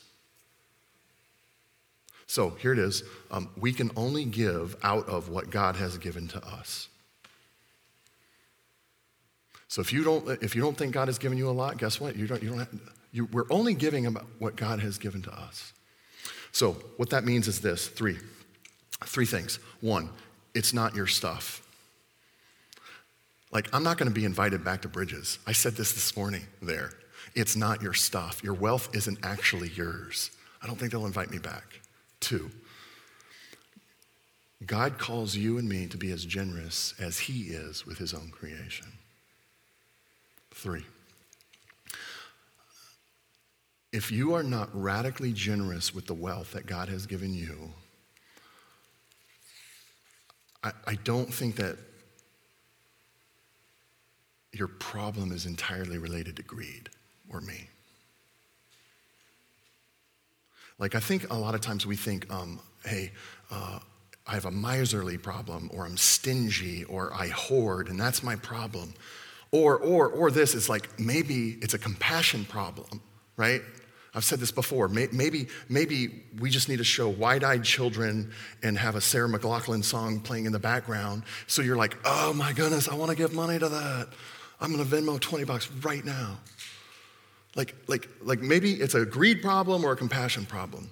So 2.27 2.51
here 2.51 2.73
it 2.73 2.79
is. 2.79 3.05
Um, 3.31 3.49
we 3.57 3.73
can 3.73 3.91
only 3.97 4.25
give 4.25 4.77
out 4.83 5.09
of 5.09 5.31
what 5.31 5.49
God 5.49 5.77
has 5.77 5.97
given 5.97 6.29
to 6.29 6.45
us. 6.45 6.89
So 9.69 9.81
if 9.83 9.93
you 9.93 10.03
don't, 10.03 10.43
if 10.43 10.55
you 10.55 10.63
don't 10.63 10.77
think 10.77 10.93
God 10.93 11.09
has 11.09 11.19
given 11.19 11.37
you 11.39 11.49
a 11.49 11.53
lot, 11.53 11.77
guess 11.77 12.01
what? 12.01 12.17
You 12.17 12.27
don't, 12.27 12.43
you 12.43 12.49
don't 12.49 12.59
have, 12.59 12.81
you, 13.13 13.27
we're 13.27 13.47
only 13.51 13.75
giving 13.75 14.07
about 14.07 14.27
what 14.39 14.57
God 14.57 14.81
has 14.81 14.99
given 14.99 15.23
to 15.23 15.33
us. 15.33 15.73
So 16.53 16.73
what 16.97 17.11
that 17.11 17.25
means 17.25 17.47
is 17.49 17.61
this 17.61 17.87
three, 17.87 18.19
three 19.05 19.27
things. 19.27 19.59
One, 19.81 20.09
it's 20.55 20.73
not 20.73 20.95
your 20.95 21.07
stuff. 21.07 21.63
Like, 23.51 23.69
I'm 23.73 23.83
not 23.83 23.97
going 23.97 24.09
to 24.09 24.15
be 24.15 24.25
invited 24.25 24.65
back 24.65 24.83
to 24.83 24.89
Bridges. 24.89 25.39
I 25.47 25.53
said 25.53 25.75
this 25.75 25.93
this 25.93 26.17
morning 26.17 26.43
there. 26.61 26.93
It's 27.35 27.57
not 27.57 27.83
your 27.83 27.95
stuff. 27.95 28.43
Your 28.43 28.55
wealth 28.55 28.95
isn't 28.95 29.19
actually 29.23 29.69
yours. 29.69 30.31
I 30.63 30.67
don't 30.67 30.77
think 30.77 30.93
they'll 30.93 31.07
invite 31.07 31.31
me 31.31 31.39
back. 31.39 31.81
Two, 32.21 32.51
God 34.67 34.99
calls 34.99 35.37
you 35.37 35.59
and 35.59 35.69
me 35.69 35.87
to 35.87 35.97
be 35.97 36.11
as 36.11 36.25
generous 36.25 36.95
as 36.99 37.21
He 37.21 37.43
is 37.45 37.87
with 37.87 37.99
His 37.99 38.13
own 38.13 38.31
creation. 38.31 38.87
Three. 40.59 40.85
If 43.93 44.11
you 44.11 44.35
are 44.35 44.43
not 44.43 44.69
radically 44.73 45.33
generous 45.33 45.95
with 45.95 46.07
the 46.07 46.15
wealth 46.15 46.51
that 46.51 46.67
God 46.67 46.89
has 46.89 47.07
given 47.07 47.33
you, 47.33 47.71
I, 50.65 50.73
I 50.85 50.95
don't 51.05 51.33
think 51.33 51.55
that 51.57 51.77
your 54.51 54.67
problem 54.67 55.31
is 55.31 55.47
entirely 55.47 55.97
related 55.97 56.35
to 56.39 56.43
greed 56.43 56.89
or 57.33 57.41
me. 57.41 57.69
Like, 60.81 60.97
I 60.97 61.01
think 61.01 61.31
a 61.31 61.39
lot 61.39 61.55
of 61.55 61.61
times 61.61 61.87
we 61.87 61.95
think, 61.95 62.29
um, 62.33 62.59
hey, 62.85 63.13
uh, 63.53 63.79
I 64.27 64.35
have 64.35 64.47
a 64.47 64.51
miserly 64.51 65.19
problem, 65.19 65.71
or 65.73 65.87
I'm 65.87 65.97
stingy, 65.97 66.83
or 66.83 67.15
I 67.15 67.29
hoard, 67.29 67.89
and 67.89 67.99
that's 67.99 68.25
my 68.25 68.35
problem. 68.35 68.95
Or, 69.51 69.79
or, 69.79 70.09
or 70.09 70.31
this 70.31 70.55
is 70.55 70.69
like 70.69 70.99
maybe 71.01 71.59
it's 71.63 71.75
a 71.75 71.79
compassion 71.79 72.45
problem, 72.45 73.01
right? 73.37 73.63
I've 74.15 74.25
said 74.25 74.41
this 74.41 74.51
before. 74.51 74.89
Maybe, 74.89 75.49
maybe 75.69 76.25
we 76.39 76.51
just 76.51 76.69
need 76.69 76.79
to 76.79 76.85
show 76.85 77.09
wide 77.09 77.45
eyed 77.45 77.63
children 77.63 78.33
and 78.63 78.77
have 78.77 78.97
a 78.97 79.01
Sarah 79.01 79.29
McLachlan 79.29 79.85
song 79.85 80.21
playing 80.21 80.47
in 80.47 80.53
the 80.53 80.59
background. 80.59 81.23
So 81.47 81.63
you're 81.63 81.77
like, 81.77 81.97
oh 82.05 82.33
my 82.33 82.53
goodness, 82.53 82.89
I 82.89 82.95
want 82.95 83.11
to 83.11 83.17
give 83.17 83.33
money 83.33 83.59
to 83.59 83.69
that. 83.69 84.09
I'm 84.61 84.75
going 84.75 84.85
to 84.85 84.97
Venmo 84.97 85.21
20 85.21 85.45
bucks 85.45 85.71
right 85.83 86.05
now. 86.05 86.39
Like, 87.55 87.75
like, 87.87 88.09
like 88.23 88.41
maybe 88.41 88.73
it's 88.75 88.95
a 88.95 89.05
greed 89.05 89.43
problem 89.43 89.85
or 89.85 89.93
a 89.93 89.97
compassion 89.97 90.47
problem. 90.47 90.91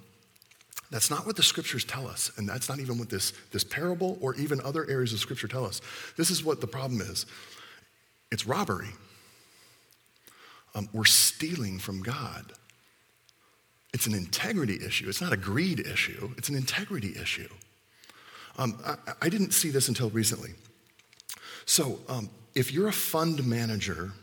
That's 0.89 1.09
not 1.09 1.25
what 1.25 1.35
the 1.35 1.43
scriptures 1.43 1.83
tell 1.83 2.07
us, 2.07 2.31
and 2.37 2.47
that's 2.47 2.69
not 2.69 2.79
even 2.79 2.97
what 2.97 3.09
this, 3.09 3.33
this 3.51 3.63
parable 3.65 4.17
or 4.21 4.35
even 4.35 4.61
other 4.61 4.89
areas 4.89 5.11
of 5.11 5.19
scripture 5.19 5.49
tell 5.49 5.65
us. 5.65 5.81
This 6.15 6.31
is 6.31 6.45
what 6.45 6.61
the 6.61 6.67
problem 6.67 7.01
is 7.01 7.25
it's 8.31 8.45
robbery. 8.45 8.89
Um, 10.75 10.89
we're 10.93 11.05
stealing 11.05 11.79
from 11.79 12.01
God. 12.01 12.53
It's 13.93 14.05
an 14.05 14.13
integrity 14.13 14.79
issue. 14.85 15.09
It's 15.09 15.21
not 15.21 15.33
a 15.33 15.37
greed 15.37 15.79
issue, 15.79 16.31
it's 16.37 16.49
an 16.49 16.55
integrity 16.55 17.15
issue. 17.19 17.49
Um, 18.57 18.79
I, 18.85 18.95
I, 19.23 19.29
didn't 19.29 19.51
see 19.51 19.69
this 19.69 19.87
until 19.87 20.09
recently. 20.09 20.49
So, 21.65 21.99
um, 22.09 22.29
if 22.55 22.71
you're 22.71 22.87
a 22.87 22.93
fund 22.93 23.45
manager 23.45 24.13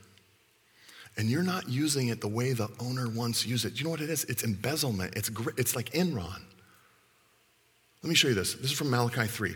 and 1.17 1.31
you're 1.31 1.45
not 1.45 1.69
using 1.69 2.09
it 2.09 2.21
the 2.21 2.27
way 2.27 2.53
the 2.53 2.69
owner 2.81 3.09
wants 3.09 3.45
to 3.45 3.49
use 3.49 3.65
it, 3.65 3.79
you 3.79 3.85
know 3.85 3.91
what 3.91 4.01
it 4.01 4.11
is? 4.11 4.25
It's 4.25 4.43
embezzlement. 4.43 5.15
It's, 5.15 5.31
it's 5.57 5.77
like 5.77 5.91
Enron. 5.91 6.41
Let 8.03 8.09
me 8.09 8.17
show 8.17 8.29
you 8.29 8.35
this. 8.35 8.55
This 8.55 8.73
is 8.73 8.77
from 8.77 8.91
Malachi 8.91 9.27
3. 9.27 9.55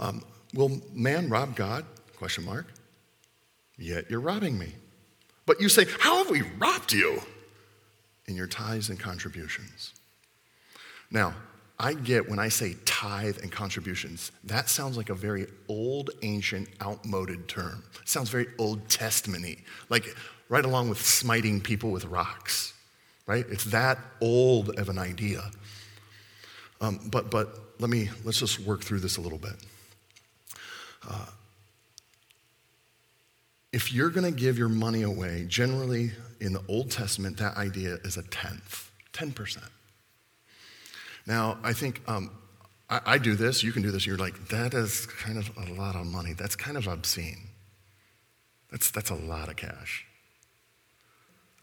Um, 0.00 0.24
will 0.54 0.80
man 0.92 1.28
rob 1.28 1.54
God? 1.54 1.84
Question 2.16 2.44
mark. 2.44 2.66
Yet 3.80 4.10
you're 4.10 4.20
robbing 4.20 4.58
me. 4.58 4.74
But 5.46 5.60
you 5.60 5.68
say, 5.68 5.86
How 5.98 6.18
have 6.18 6.30
we 6.30 6.42
robbed 6.58 6.92
you? 6.92 7.20
In 8.26 8.36
your 8.36 8.46
tithes 8.46 8.90
and 8.90 9.00
contributions. 9.00 9.92
Now, 11.10 11.34
I 11.80 11.94
get 11.94 12.28
when 12.28 12.38
I 12.38 12.48
say 12.48 12.76
tithe 12.84 13.38
and 13.42 13.50
contributions, 13.50 14.30
that 14.44 14.68
sounds 14.68 14.96
like 14.98 15.08
a 15.08 15.14
very 15.14 15.46
old, 15.66 16.10
ancient, 16.22 16.68
outmoded 16.80 17.48
term. 17.48 17.82
It 18.02 18.08
sounds 18.08 18.28
very 18.28 18.46
Old 18.58 18.88
Testament 18.88 19.58
like 19.88 20.14
right 20.50 20.64
along 20.64 20.90
with 20.90 21.00
smiting 21.00 21.60
people 21.60 21.90
with 21.90 22.04
rocks, 22.04 22.74
right? 23.26 23.46
It's 23.48 23.64
that 23.64 23.98
old 24.20 24.78
of 24.78 24.90
an 24.90 24.98
idea. 24.98 25.50
Um, 26.82 27.00
but, 27.10 27.30
but 27.30 27.58
let 27.78 27.88
me, 27.88 28.10
let's 28.24 28.38
just 28.38 28.60
work 28.60 28.82
through 28.82 29.00
this 29.00 29.16
a 29.16 29.20
little 29.22 29.38
bit. 29.38 29.56
Uh, 31.08 31.26
if 33.72 33.92
you're 33.92 34.10
going 34.10 34.24
to 34.24 34.38
give 34.38 34.58
your 34.58 34.68
money 34.68 35.02
away, 35.02 35.44
generally 35.48 36.10
in 36.40 36.52
the 36.52 36.62
Old 36.68 36.90
Testament, 36.90 37.36
that 37.38 37.56
idea 37.56 37.98
is 38.04 38.16
a 38.16 38.22
tenth, 38.22 38.90
10%. 39.12 39.58
Now, 41.26 41.58
I 41.62 41.72
think 41.72 42.02
um, 42.08 42.30
I, 42.88 43.00
I, 43.06 43.18
do 43.18 43.36
this, 43.36 43.62
you 43.62 43.72
can 43.72 43.82
do 43.82 43.90
this, 43.90 44.06
you're 44.06 44.16
like, 44.16 44.48
that 44.48 44.74
is 44.74 45.06
kind 45.06 45.38
of 45.38 45.50
a 45.56 45.72
lot 45.74 45.94
of 45.94 46.06
money. 46.06 46.32
That's 46.32 46.56
kind 46.56 46.76
of 46.76 46.88
obscene. 46.88 47.48
That's, 48.70 48.90
that's 48.90 49.10
a 49.10 49.14
lot 49.14 49.48
of 49.48 49.56
cash. 49.56 50.04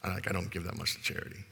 I, 0.04 0.10
like, 0.14 0.30
I 0.30 0.34
don't 0.34 0.50
give 0.50 0.64
that 0.64 0.78
much 0.78 0.96
to 0.96 1.02
charity. 1.02 1.44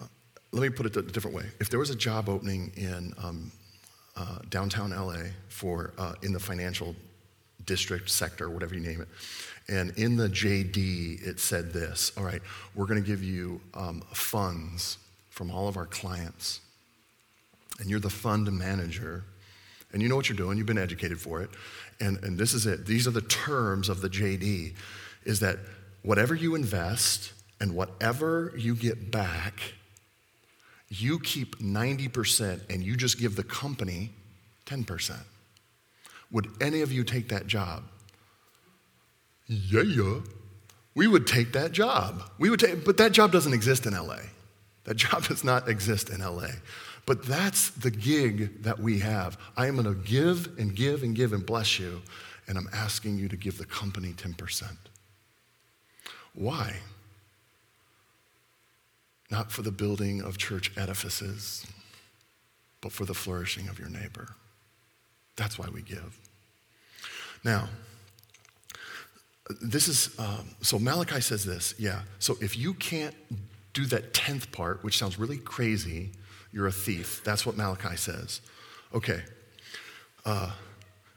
Uh, 0.00 0.06
let 0.52 0.62
me 0.62 0.68
put 0.68 0.86
it 0.86 0.96
a 0.96 1.02
different 1.02 1.36
way. 1.36 1.46
If 1.58 1.70
there 1.70 1.80
was 1.80 1.90
a 1.90 1.96
job 1.96 2.28
opening 2.28 2.72
in 2.76 3.14
um, 3.22 3.50
uh, 4.16 4.38
downtown 4.50 4.90
LA 4.90 5.30
for 5.48 5.92
uh, 5.98 6.14
in 6.22 6.32
the 6.32 6.40
financial 6.40 6.94
district 7.66 8.10
sector, 8.10 8.50
whatever 8.50 8.74
you 8.74 8.80
name 8.80 9.00
it, 9.00 9.08
and 9.68 9.96
in 9.96 10.16
the 10.16 10.28
JD 10.28 11.26
it 11.26 11.40
said 11.40 11.72
this: 11.72 12.12
All 12.16 12.24
right, 12.24 12.42
we're 12.74 12.86
going 12.86 13.02
to 13.02 13.06
give 13.06 13.22
you 13.22 13.60
um, 13.74 14.02
funds 14.12 14.98
from 15.40 15.50
all 15.50 15.68
of 15.68 15.76
our 15.78 15.86
clients. 15.86 16.60
And 17.78 17.88
you're 17.88 17.98
the 17.98 18.10
fund 18.10 18.52
manager. 18.52 19.24
And 19.92 20.02
you 20.02 20.08
know 20.08 20.16
what 20.16 20.28
you're 20.28 20.36
doing, 20.36 20.58
you've 20.58 20.66
been 20.66 20.76
educated 20.76 21.18
for 21.18 21.40
it. 21.40 21.50
And, 21.98 22.22
and 22.22 22.38
this 22.38 22.52
is 22.52 22.66
it. 22.66 22.84
These 22.84 23.06
are 23.06 23.10
the 23.10 23.22
terms 23.22 23.88
of 23.88 24.02
the 24.02 24.10
JD 24.10 24.74
is 25.24 25.40
that 25.40 25.58
whatever 26.02 26.34
you 26.34 26.54
invest 26.54 27.32
and 27.58 27.74
whatever 27.74 28.52
you 28.56 28.74
get 28.74 29.10
back, 29.10 29.74
you 30.88 31.18
keep 31.18 31.58
90% 31.58 32.60
and 32.68 32.82
you 32.82 32.96
just 32.96 33.18
give 33.18 33.36
the 33.36 33.42
company 33.42 34.10
10%. 34.66 35.16
Would 36.32 36.48
any 36.60 36.80
of 36.82 36.92
you 36.92 37.04
take 37.04 37.28
that 37.28 37.46
job? 37.46 37.84
Yeah, 39.46 39.82
yeah. 39.82 40.20
We 40.94 41.06
would 41.06 41.26
take 41.26 41.52
that 41.52 41.72
job. 41.72 42.22
We 42.38 42.50
would 42.50 42.60
take, 42.60 42.84
but 42.84 42.96
that 42.98 43.12
job 43.12 43.32
doesn't 43.32 43.52
exist 43.52 43.86
in 43.86 43.94
LA. 43.94 44.18
That 44.84 44.96
job 44.96 45.24
does 45.24 45.44
not 45.44 45.68
exist 45.68 46.10
in 46.10 46.20
LA. 46.20 46.48
But 47.06 47.24
that's 47.24 47.70
the 47.70 47.90
gig 47.90 48.62
that 48.62 48.78
we 48.78 49.00
have. 49.00 49.38
I 49.56 49.66
am 49.66 49.74
going 49.74 49.86
to 49.86 50.00
give 50.08 50.58
and 50.58 50.74
give 50.74 51.02
and 51.02 51.14
give 51.14 51.32
and 51.32 51.44
bless 51.44 51.78
you, 51.78 52.02
and 52.46 52.56
I'm 52.56 52.68
asking 52.72 53.18
you 53.18 53.28
to 53.28 53.36
give 53.36 53.58
the 53.58 53.64
company 53.64 54.12
10%. 54.12 54.76
Why? 56.34 56.76
Not 59.30 59.50
for 59.50 59.62
the 59.62 59.72
building 59.72 60.22
of 60.22 60.38
church 60.38 60.72
edifices, 60.76 61.66
but 62.80 62.92
for 62.92 63.04
the 63.04 63.14
flourishing 63.14 63.68
of 63.68 63.78
your 63.78 63.88
neighbor. 63.88 64.34
That's 65.40 65.58
why 65.58 65.68
we 65.72 65.80
give. 65.80 66.18
Now, 67.42 67.70
this 69.62 69.88
is, 69.88 70.14
um, 70.18 70.50
so 70.60 70.78
Malachi 70.78 71.22
says 71.22 71.46
this, 71.46 71.74
yeah. 71.78 72.02
So 72.18 72.36
if 72.42 72.58
you 72.58 72.74
can't 72.74 73.14
do 73.72 73.86
that 73.86 74.12
tenth 74.12 74.52
part, 74.52 74.84
which 74.84 74.98
sounds 74.98 75.18
really 75.18 75.38
crazy, 75.38 76.10
you're 76.52 76.66
a 76.66 76.72
thief. 76.72 77.22
That's 77.24 77.46
what 77.46 77.56
Malachi 77.56 77.96
says. 77.96 78.42
Okay. 78.92 79.22
Uh, 80.26 80.50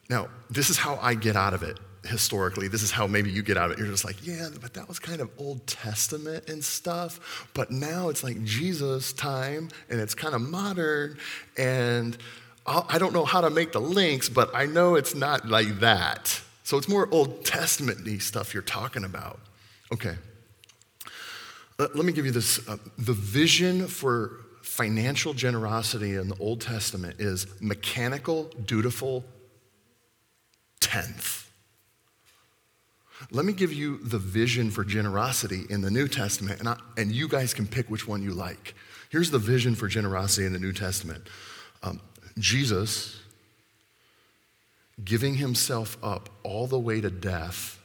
now, 0.10 0.30
this 0.50 0.70
is 0.70 0.78
how 0.78 0.98
I 1.02 1.16
get 1.16 1.36
out 1.36 1.54
of 1.54 1.62
it 1.62 1.78
historically. 2.06 2.70
This 2.70 2.82
is 2.82 2.92
how 2.92 3.06
maybe 3.06 3.30
you 3.30 3.44
get 3.44 3.58
out 3.58 3.72
of 3.72 3.72
it. 3.72 3.80
You're 3.80 3.92
just 3.92 4.06
like, 4.06 4.26
yeah, 4.26 4.48
but 4.62 4.74
that 4.76 4.88
was 4.88 5.00
kind 5.00 5.20
of 5.20 5.30
Old 5.38 5.68
Testament 5.68 6.50
and 6.50 6.64
stuff. 6.64 7.50
But 7.54 7.72
now 7.72 8.08
it's 8.08 8.24
like 8.24 8.42
Jesus' 8.46 9.12
time 9.12 9.68
and 9.90 10.00
it's 10.00 10.16
kind 10.16 10.34
of 10.34 10.40
modern. 10.40 11.18
And 11.58 12.18
I 12.65 12.97
don't 12.97 13.13
know 13.13 13.26
how 13.26 13.41
to 13.41 13.49
make 13.49 13.73
the 13.73 13.82
links, 13.82 14.30
but 14.30 14.49
I 14.56 14.65
know 14.65 14.95
it's 14.95 15.15
not 15.15 15.47
like 15.47 15.80
that. 15.80 16.41
So 16.63 16.78
it's 16.78 16.88
more 16.88 17.10
Old 17.12 17.43
Testament 17.43 18.06
y 18.06 18.17
stuff 18.17 18.54
you're 18.54 18.63
talking 18.63 19.04
about. 19.04 19.39
Okay. 19.91 20.15
Let, 21.78 21.95
let 21.95 22.06
me 22.06 22.13
give 22.13 22.26
you 22.26 22.32
this. 22.32 22.65
Uh, 22.67 22.78
the 22.97 23.13
vision 23.13 23.88
for 23.88 24.39
financial 24.62 25.34
generosity 25.34 26.15
in 26.15 26.30
the 26.30 26.38
Old 26.39 26.62
Testament 26.62 27.19
is 27.19 27.47
mechanical, 27.60 28.45
dutiful 28.65 29.26
tenth. 30.80 31.52
Let 33.32 33.45
me 33.45 33.54
give 33.54 33.73
you 33.73 33.97
the 33.97 34.17
vision 34.17 34.71
for 34.71 34.84
generosity 34.84 35.63
in 35.69 35.82
the 35.82 35.91
New 35.91 36.08
Testament, 36.08 36.60
and, 36.60 36.69
I, 36.69 36.78
and 36.97 37.12
you 37.12 37.28
guys 37.28 37.54
can 37.54 37.67
pick 37.67 37.89
which 37.89 38.08
one 38.08 38.21
you 38.21 38.32
like. 38.32 38.73
Here's 39.10 39.32
the 39.32 39.39
vision 39.39 39.76
for 39.76 39.88
generosity 39.88 40.45
in 40.45 40.54
the 40.54 40.60
New 40.60 40.73
Testament 40.73 41.28
Jesus 42.38 43.19
giving 45.04 45.36
himself 45.36 45.98
up 46.04 46.30
all 46.43 46.67
the 46.67 46.80
way 46.80 47.02
to 47.02 47.10
death 47.10 47.80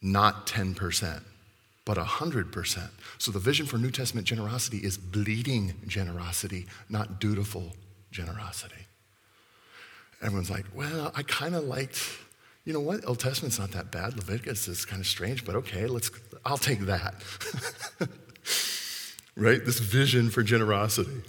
not 0.00 0.46
10%, 0.46 1.22
but 1.84 1.96
100%. 1.96 2.88
So 3.18 3.32
the 3.32 3.38
vision 3.38 3.66
for 3.66 3.78
New 3.78 3.90
Testament 3.90 4.26
generosity 4.26 4.78
is 4.78 4.96
bleeding 4.96 5.74
generosity, 5.86 6.66
not 6.88 7.20
dutiful 7.20 7.74
generosity. 8.10 8.86
Everyone's 10.22 10.50
like, 10.50 10.66
well, 10.74 11.12
I 11.14 11.22
kind 11.22 11.54
of 11.54 11.64
liked, 11.64 12.00
you 12.64 12.72
know 12.72 12.80
what? 12.80 13.06
Old 13.06 13.20
Testament's 13.20 13.58
not 13.58 13.72
that 13.72 13.90
bad. 13.90 14.16
Leviticus 14.16 14.68
is 14.68 14.84
kind 14.84 15.00
of 15.00 15.06
strange, 15.06 15.44
but 15.44 15.54
okay, 15.56 15.86
let's, 15.86 16.10
I'll 16.44 16.58
take 16.58 16.80
that. 16.80 17.14
right? 19.36 19.64
This 19.64 19.78
vision 19.78 20.30
for 20.30 20.42
generosity. 20.42 21.22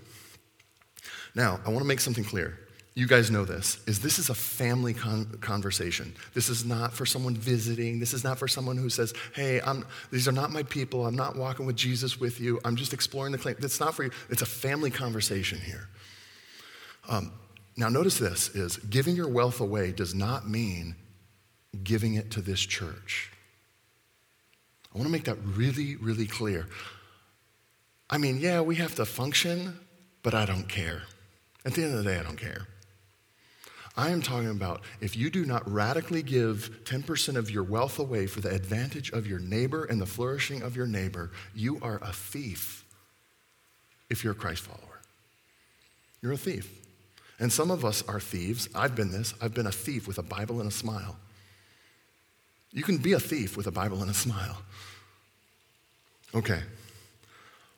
Now, 1.36 1.60
I 1.65 1.70
want 1.70 1.80
to 1.80 1.88
make 1.88 2.00
something 2.00 2.24
clear 2.24 2.60
you 3.00 3.08
guys 3.08 3.32
know 3.32 3.46
this, 3.46 3.80
is 3.88 4.02
this 4.02 4.20
is 4.20 4.30
a 4.30 4.36
family 4.36 4.94
con- 4.94 5.38
conversation. 5.39 6.13
This 6.34 6.50
is 6.50 6.65
not 6.65 6.92
for 6.92 7.06
someone 7.06 7.34
visiting. 7.34 7.98
This 7.98 8.13
is 8.13 8.26
not 8.26 8.38
for 8.38 8.48
someone 8.48 8.76
who 8.76 8.89
says, 8.89 9.13
hey, 9.34 9.62
I'm, 9.62 9.86
these 10.12 10.28
are 10.28 10.34
not 10.34 10.52
my 10.52 10.63
people. 10.63 11.06
I'm 11.06 11.15
not 11.15 11.38
walking 11.38 11.65
with 11.65 11.78
Jesus 11.78 12.20
with 12.20 12.42
you. 12.42 12.60
I'm 12.65 12.76
just 12.76 12.92
exploring 12.92 13.32
the 13.32 13.38
claim. 13.38 13.56
It's 13.60 13.80
not 13.80 13.94
for 13.94 14.04
you. 14.04 14.12
It's 14.30 14.42
a 14.42 14.46
family 14.46 14.92
conversation 14.92 15.60
here. 15.60 15.88
Um, 17.08 17.32
now, 17.78 17.88
notice 17.88 18.20
this 18.20 18.50
is 18.50 18.76
giving 18.76 19.15
your 19.15 19.30
wealth 19.30 19.62
away 19.62 19.94
does 19.94 20.13
not 20.13 20.50
mean 20.50 20.96
giving 21.84 22.15
it 22.15 22.32
to 22.32 22.42
this 22.42 22.60
church. 22.60 23.32
I 24.94 24.98
want 24.98 25.08
to 25.08 25.12
make 25.12 25.24
that 25.24 25.38
really, 25.56 25.96
really 25.96 26.28
clear. 26.28 26.68
I 28.10 28.18
mean, 28.18 28.39
yeah, 28.39 28.60
we 28.60 28.76
have 28.76 28.96
to 28.96 29.06
function, 29.06 29.80
but 30.22 30.34
I 30.34 30.46
don't 30.46 30.68
care. 30.68 31.04
At 31.69 31.75
the 31.75 31.84
end 31.84 31.93
of 31.93 32.03
the 32.03 32.10
day, 32.10 32.17
I 32.17 32.23
don't 32.23 32.36
care. 32.36 32.65
I 33.95 34.10
am 34.10 34.23
talking 34.23 34.49
about 34.49 34.82
if 35.01 35.15
you 35.15 35.29
do 35.29 35.45
not 35.45 35.71
radically 35.71 36.23
give 36.23 36.71
10% 36.86 37.36
of 37.36 37.51
your 37.51 37.62
wealth 37.62 37.99
away 37.99 38.25
for 38.25 38.41
the 38.41 38.49
advantage 38.49 39.12
of 39.12 39.27
your 39.27 39.38
neighbor 39.38 39.86
and 39.86 40.01
the 40.01 40.08
flourishing 40.08 40.63
of 40.63 40.75
your 40.75 40.88
neighbor, 40.88 41.29
you 41.53 41.77
are 41.84 41.99
a 42.01 42.12
thief 42.12 42.86
if 44.10 44.23
you're 44.23 44.34
a 44.34 44.36
Christ 44.36 44.63
follower. 44.63 44.99
You're 46.23 46.32
a 46.32 46.38
thief. 46.38 46.73
And 47.39 47.53
some 47.53 47.69
of 47.69 47.86
us 47.86 48.01
are 48.08 48.19
thieves. 48.19 48.67
I've 48.73 48.95
been 48.95 49.12
this. 49.12 49.36
I've 49.39 49.53
been 49.53 49.67
a 49.67 49.71
thief 49.71 50.08
with 50.08 50.17
a 50.17 50.23
Bible 50.23 50.62
and 50.62 50.69
a 50.69 50.73
smile. 50.73 51.17
You 52.71 52.82
can 52.82 52.97
be 52.97 53.13
a 53.13 53.19
thief 53.19 53.55
with 53.55 53.67
a 53.67 53.71
Bible 53.71 54.01
and 54.01 54.10
a 54.10 54.15
smile. 54.15 54.58
Okay. 56.34 56.62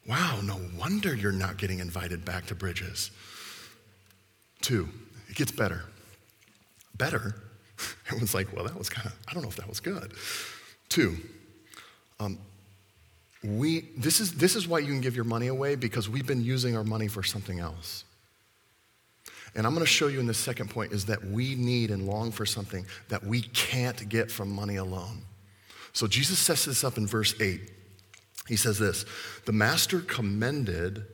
Wow, 0.08 0.40
no 0.42 0.62
wonder 0.80 1.14
you're 1.14 1.34
not 1.34 1.58
getting 1.58 1.80
invited 1.80 2.24
back 2.24 2.46
to 2.46 2.56
Bridges. 2.56 3.12
Two, 4.62 4.88
it 5.28 5.36
gets 5.36 5.52
better. 5.52 5.84
Better? 6.98 7.36
Everyone's 8.08 8.34
like, 8.34 8.54
well, 8.56 8.66
that 8.66 8.78
was 8.78 8.90
kind 8.90 9.08
of, 9.08 9.14
I 9.28 9.34
don't 9.34 9.44
know 9.44 9.50
if 9.50 9.56
that 9.58 9.68
was 9.68 9.80
good. 9.80 10.14
Two, 10.90 11.18
um, 12.20 12.38
we, 13.44 13.90
this, 13.98 14.20
is, 14.20 14.34
this 14.34 14.56
is 14.56 14.68
why 14.68 14.80
you 14.80 14.88
can 14.88 15.02
give 15.02 15.16
your 15.16 15.26
money 15.26 15.48
away 15.48 15.76
because 15.76 16.08
we've 16.08 16.28
been 16.28 16.44
using 16.44 16.76
our 16.76 16.84
money 16.84 17.08
for 17.08 17.24
something 17.24 17.60
else. 17.60 18.04
And 19.56 19.66
I'm 19.66 19.74
going 19.74 19.86
to 19.86 19.92
show 19.92 20.08
you 20.08 20.20
in 20.20 20.28
the 20.28 20.34
second 20.34 20.70
point 20.70 20.94
is 20.94 21.06
that 21.06 21.24
we 21.26 21.56
need 21.56 21.92
and 21.92 22.08
long 22.08 22.32
for 22.32 22.46
something 22.46 22.86
that 23.10 23.24
we 23.24 23.42
can't 23.42 24.08
get 24.08 24.32
from 24.32 24.50
money 24.50 24.78
alone. 24.78 25.24
So 25.94 26.08
Jesus 26.08 26.40
sets 26.40 26.66
this 26.66 26.84
up 26.84 26.98
in 26.98 27.06
verse 27.06 27.34
8. 27.40 27.60
He 28.48 28.56
says 28.56 28.80
this 28.80 29.06
The 29.46 29.52
master 29.52 30.02
commended 30.02 31.06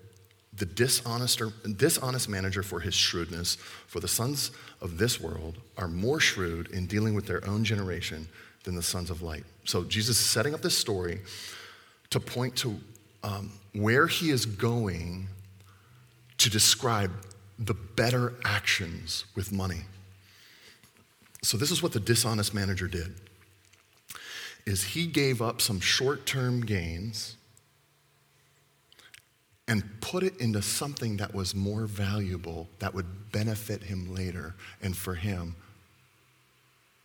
the 0.57 0.65
dishonest, 0.65 1.41
or, 1.41 1.51
dishonest 1.75 2.29
manager 2.29 2.63
for 2.63 2.79
his 2.79 2.93
shrewdness, 2.93 3.55
for 3.87 3.99
the 3.99 4.07
sons 4.07 4.51
of 4.81 4.97
this 4.97 5.19
world 5.19 5.57
are 5.77 5.87
more 5.87 6.19
shrewd 6.19 6.67
in 6.69 6.85
dealing 6.87 7.13
with 7.13 7.27
their 7.27 7.45
own 7.47 7.63
generation 7.63 8.27
than 8.63 8.75
the 8.75 8.83
sons 8.83 9.09
of 9.09 9.21
light. 9.21 9.43
So 9.65 9.83
Jesus 9.83 10.19
is 10.19 10.25
setting 10.25 10.53
up 10.53 10.61
this 10.61 10.77
story 10.77 11.21
to 12.09 12.19
point 12.19 12.55
to 12.57 12.77
um, 13.23 13.51
where 13.73 14.07
he 14.07 14.29
is 14.29 14.45
going 14.45 15.27
to 16.37 16.49
describe 16.49 17.11
the 17.59 17.73
better 17.73 18.33
actions 18.45 19.25
with 19.35 19.51
money. 19.51 19.81
So 21.41 21.57
this 21.57 21.71
is 21.71 21.81
what 21.81 21.93
the 21.93 21.99
dishonest 21.99 22.53
manager 22.53 22.87
did 22.87 23.15
is 24.65 24.83
he 24.83 25.07
gave 25.07 25.41
up 25.41 25.61
some 25.61 25.79
short-term 25.79 26.65
gains 26.65 27.36
and 29.67 29.83
put 30.01 30.23
it 30.23 30.37
into 30.39 30.61
something 30.61 31.17
that 31.17 31.33
was 31.33 31.53
more 31.53 31.85
valuable 31.85 32.69
that 32.79 32.93
would 32.93 33.31
benefit 33.31 33.83
him 33.83 34.13
later 34.13 34.55
and 34.81 34.95
for 34.95 35.15
him 35.15 35.55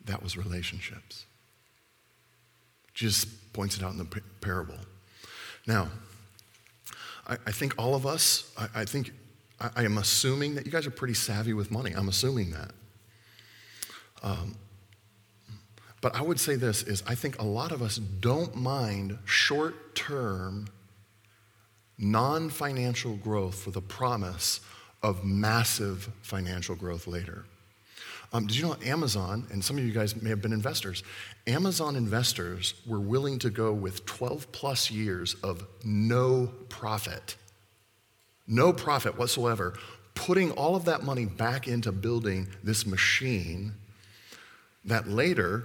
that 0.04 0.22
was 0.22 0.36
relationships. 0.36 1.26
Jesus 2.94 3.24
points 3.24 3.76
it 3.76 3.82
out 3.82 3.92
in 3.92 3.98
the 3.98 4.22
parable. 4.40 4.76
Now, 5.66 5.88
I, 7.26 7.36
I 7.46 7.52
think 7.52 7.74
all 7.78 7.94
of 7.94 8.06
us, 8.06 8.52
I, 8.58 8.82
I 8.82 8.84
think 8.84 9.12
I, 9.60 9.70
I, 9.76 9.84
am 9.84 9.98
assuming 9.98 10.54
that 10.56 10.66
you 10.66 10.72
guys 10.72 10.86
are 10.86 10.90
pretty 10.90 11.14
savvy 11.14 11.52
with 11.52 11.70
money. 11.70 11.92
I'm 11.92 12.08
assuming 12.08 12.50
that. 12.50 12.72
Um, 14.22 14.56
but 16.00 16.14
I 16.16 16.22
would 16.22 16.40
say 16.40 16.56
this 16.56 16.82
is 16.82 17.02
I 17.06 17.14
think 17.14 17.40
a 17.40 17.44
lot 17.44 17.72
of 17.72 17.80
us 17.80 17.96
don't 17.96 18.56
mind 18.56 19.18
short-term 19.24 20.66
non-financial 21.98 23.16
growth 23.16 23.56
for 23.62 23.70
the 23.70 23.80
promise 23.80 24.60
of 25.02 25.24
massive 25.24 26.08
financial 26.22 26.74
growth 26.74 27.06
later. 27.06 27.44
Um, 28.32 28.46
did 28.46 28.56
you 28.56 28.62
know 28.62 28.76
Amazon, 28.84 29.46
and 29.50 29.62
some 29.62 29.76
of 29.76 29.84
you 29.84 29.92
guys 29.92 30.20
may 30.20 30.30
have 30.30 30.40
been 30.40 30.54
investors, 30.54 31.02
Amazon 31.46 31.96
investors 31.96 32.74
were 32.86 33.00
willing 33.00 33.38
to 33.40 33.50
go 33.50 33.72
with 33.74 34.06
12 34.06 34.50
plus 34.52 34.90
years 34.90 35.34
of 35.42 35.66
no 35.84 36.50
profit, 36.70 37.36
no 38.46 38.72
profit 38.72 39.18
whatsoever, 39.18 39.74
putting 40.14 40.50
all 40.52 40.76
of 40.76 40.86
that 40.86 41.02
money 41.02 41.26
back 41.26 41.68
into 41.68 41.92
building 41.92 42.48
this 42.64 42.86
machine 42.86 43.72
that 44.84 45.08
later, 45.08 45.64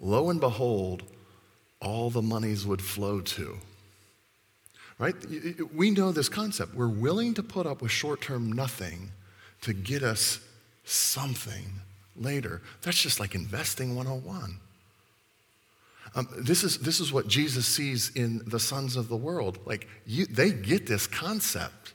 lo 0.00 0.30
and 0.30 0.40
behold, 0.40 1.04
all 1.80 2.10
the 2.10 2.22
monies 2.22 2.66
would 2.66 2.82
flow 2.82 3.20
to. 3.20 3.58
Right? 4.98 5.14
We 5.74 5.90
know 5.90 6.10
this 6.10 6.28
concept. 6.28 6.74
We're 6.74 6.88
willing 6.88 7.34
to 7.34 7.42
put 7.42 7.66
up 7.66 7.82
with 7.82 7.90
short 7.90 8.22
term 8.22 8.50
nothing 8.50 9.10
to 9.62 9.74
get 9.74 10.02
us 10.02 10.40
something 10.84 11.80
later. 12.16 12.62
That's 12.82 13.02
just 13.02 13.20
like 13.20 13.34
investing 13.34 13.94
101. 13.94 14.58
Um, 16.14 16.28
this, 16.38 16.64
is, 16.64 16.78
this 16.78 16.98
is 16.98 17.12
what 17.12 17.28
Jesus 17.28 17.66
sees 17.66 18.10
in 18.14 18.40
the 18.46 18.58
sons 18.58 18.96
of 18.96 19.08
the 19.08 19.16
world. 19.16 19.58
Like, 19.66 19.86
you, 20.06 20.24
they 20.24 20.50
get 20.50 20.86
this 20.86 21.06
concept. 21.06 21.92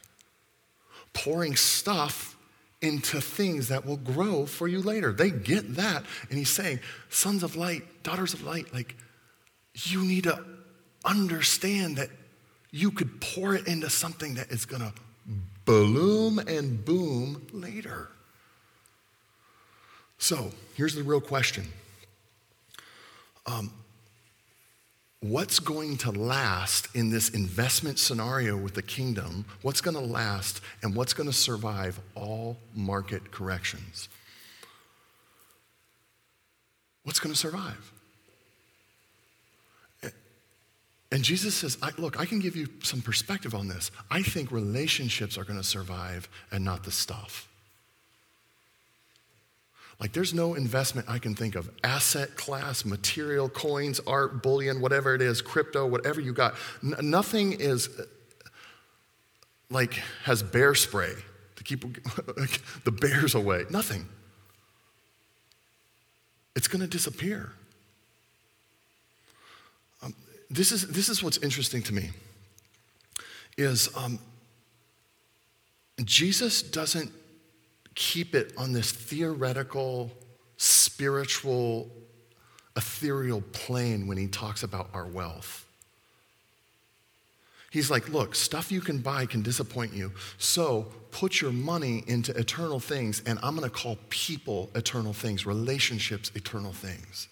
Pouring 1.14 1.56
stuff 1.56 2.38
into 2.82 3.20
things 3.20 3.68
that 3.70 3.86
will 3.86 3.98
grow 3.98 4.46
for 4.46 4.68
you 4.68 4.82
later. 4.82 5.12
They 5.12 5.32
get 5.32 5.76
that. 5.76 6.04
And 6.30 6.38
he's 6.38 6.50
saying, 6.50 6.80
sons 7.10 7.42
of 7.42 7.56
light, 7.56 8.04
daughters 8.04 8.34
of 8.34 8.44
light, 8.44 8.72
like, 8.74 8.96
you 9.74 10.04
need 10.04 10.24
to 10.26 10.44
understand 11.04 11.98
that 11.98 12.10
you 12.72 12.92
could 12.92 13.20
pour 13.20 13.56
it 13.56 13.68
into 13.68 13.90
something 13.90 14.36
that 14.36 14.52
is 14.52 14.66
going 14.66 14.82
to 14.82 14.94
bloom 15.66 16.40
and 16.40 16.84
boom 16.84 17.46
later. 17.52 18.10
So 20.18 20.52
here's 20.76 20.96
the 20.96 21.04
real 21.04 21.22
question 21.22 21.68
um, 23.46 23.72
What's 25.24 25.60
going 25.60 25.98
to 25.98 26.12
last 26.12 26.88
in 26.96 27.12
this 27.12 27.30
investment 27.30 28.00
scenario 28.00 28.58
with 28.58 28.74
the 28.74 28.82
kingdom? 28.82 29.46
What's 29.62 29.80
going 29.80 29.96
to 29.96 30.02
last 30.02 30.62
and 30.82 30.96
what's 30.96 31.14
going 31.14 31.30
to 31.30 31.36
survive 31.36 32.00
all 32.16 32.58
market 32.74 33.32
corrections? 33.32 34.10
What's 37.04 37.20
going 37.20 37.34
to 37.34 37.38
survive? 37.38 37.92
And 41.12 41.24
Jesus 41.24 41.54
says, 41.56 41.78
Look, 41.98 42.20
I 42.20 42.26
can 42.26 42.40
give 42.40 42.56
you 42.56 42.68
some 42.84 43.02
perspective 43.02 43.54
on 43.54 43.68
this. 43.68 43.92
I 44.10 44.22
think 44.22 44.52
relationships 44.52 45.38
are 45.38 45.44
going 45.44 45.60
to 45.60 45.66
survive 45.66 46.30
and 46.52 46.64
not 46.64 46.84
the 46.84 46.92
stuff. 46.92 47.48
Like, 50.00 50.14
there's 50.14 50.34
no 50.34 50.56
investment 50.56 51.08
I 51.10 51.20
can 51.20 51.36
think 51.36 51.54
of 51.54 51.70
asset 51.84 52.36
class, 52.36 52.86
material, 52.86 53.50
coins, 53.50 54.00
art, 54.08 54.42
bullion, 54.42 54.82
whatever 54.82 55.14
it 55.14 55.22
is, 55.22 55.44
crypto, 55.44 55.86
whatever 55.86 56.20
you 56.20 56.34
got. 56.34 56.56
N- 56.84 56.96
nothing 57.02 57.54
is 57.54 57.90
like 59.70 59.94
has 60.24 60.42
bear 60.42 60.74
spray 60.74 61.14
to 61.56 61.64
keep 61.64 61.82
the 62.84 62.92
bears 62.92 63.36
away. 63.36 63.66
Nothing. 63.70 64.08
It's 66.56 66.68
going 66.68 66.82
to 66.82 66.88
disappear. 66.88 67.54
This, 70.52 70.74
is, 70.74 70.88
this 70.88 71.08
is 71.08 71.24
what's 71.24 71.38
interesting 71.38 71.82
to 71.84 71.94
me 71.94 72.10
is 73.58 73.90
um, 73.96 74.20
Jesus 76.04 76.62
doesn't 76.62 77.10
keep 77.96 78.36
it 78.36 78.52
on 78.58 78.74
this 78.74 78.92
theoretical, 78.92 80.12
spiritual, 80.58 81.90
ethereal 82.76 83.42
plane 83.54 84.08
when 84.08 84.18
he 84.18 84.28
talks 84.28 84.64
about 84.64 84.90
our 84.94 85.06
wealth. 85.06 85.66
He's 87.70 87.90
like, 87.90 88.10
look, 88.10 88.36
stuff 88.36 88.74
you 88.74 88.82
can 88.82 88.98
buy 88.98 89.26
can 89.28 89.42
disappoint 89.42 89.94
you. 89.94 90.12
So 90.38 90.88
put 91.12 91.40
your 91.40 91.54
money 91.54 92.04
into 92.08 92.38
eternal 92.38 92.82
things, 92.82 93.24
and 93.26 93.40
I'm 93.42 93.56
going 93.56 93.70
to 93.70 93.74
call 93.74 93.98
people 94.10 94.70
eternal 94.76 95.14
things, 95.14 95.46
relationships 95.46 96.30
eternal 96.36 96.74
things. 96.74 97.30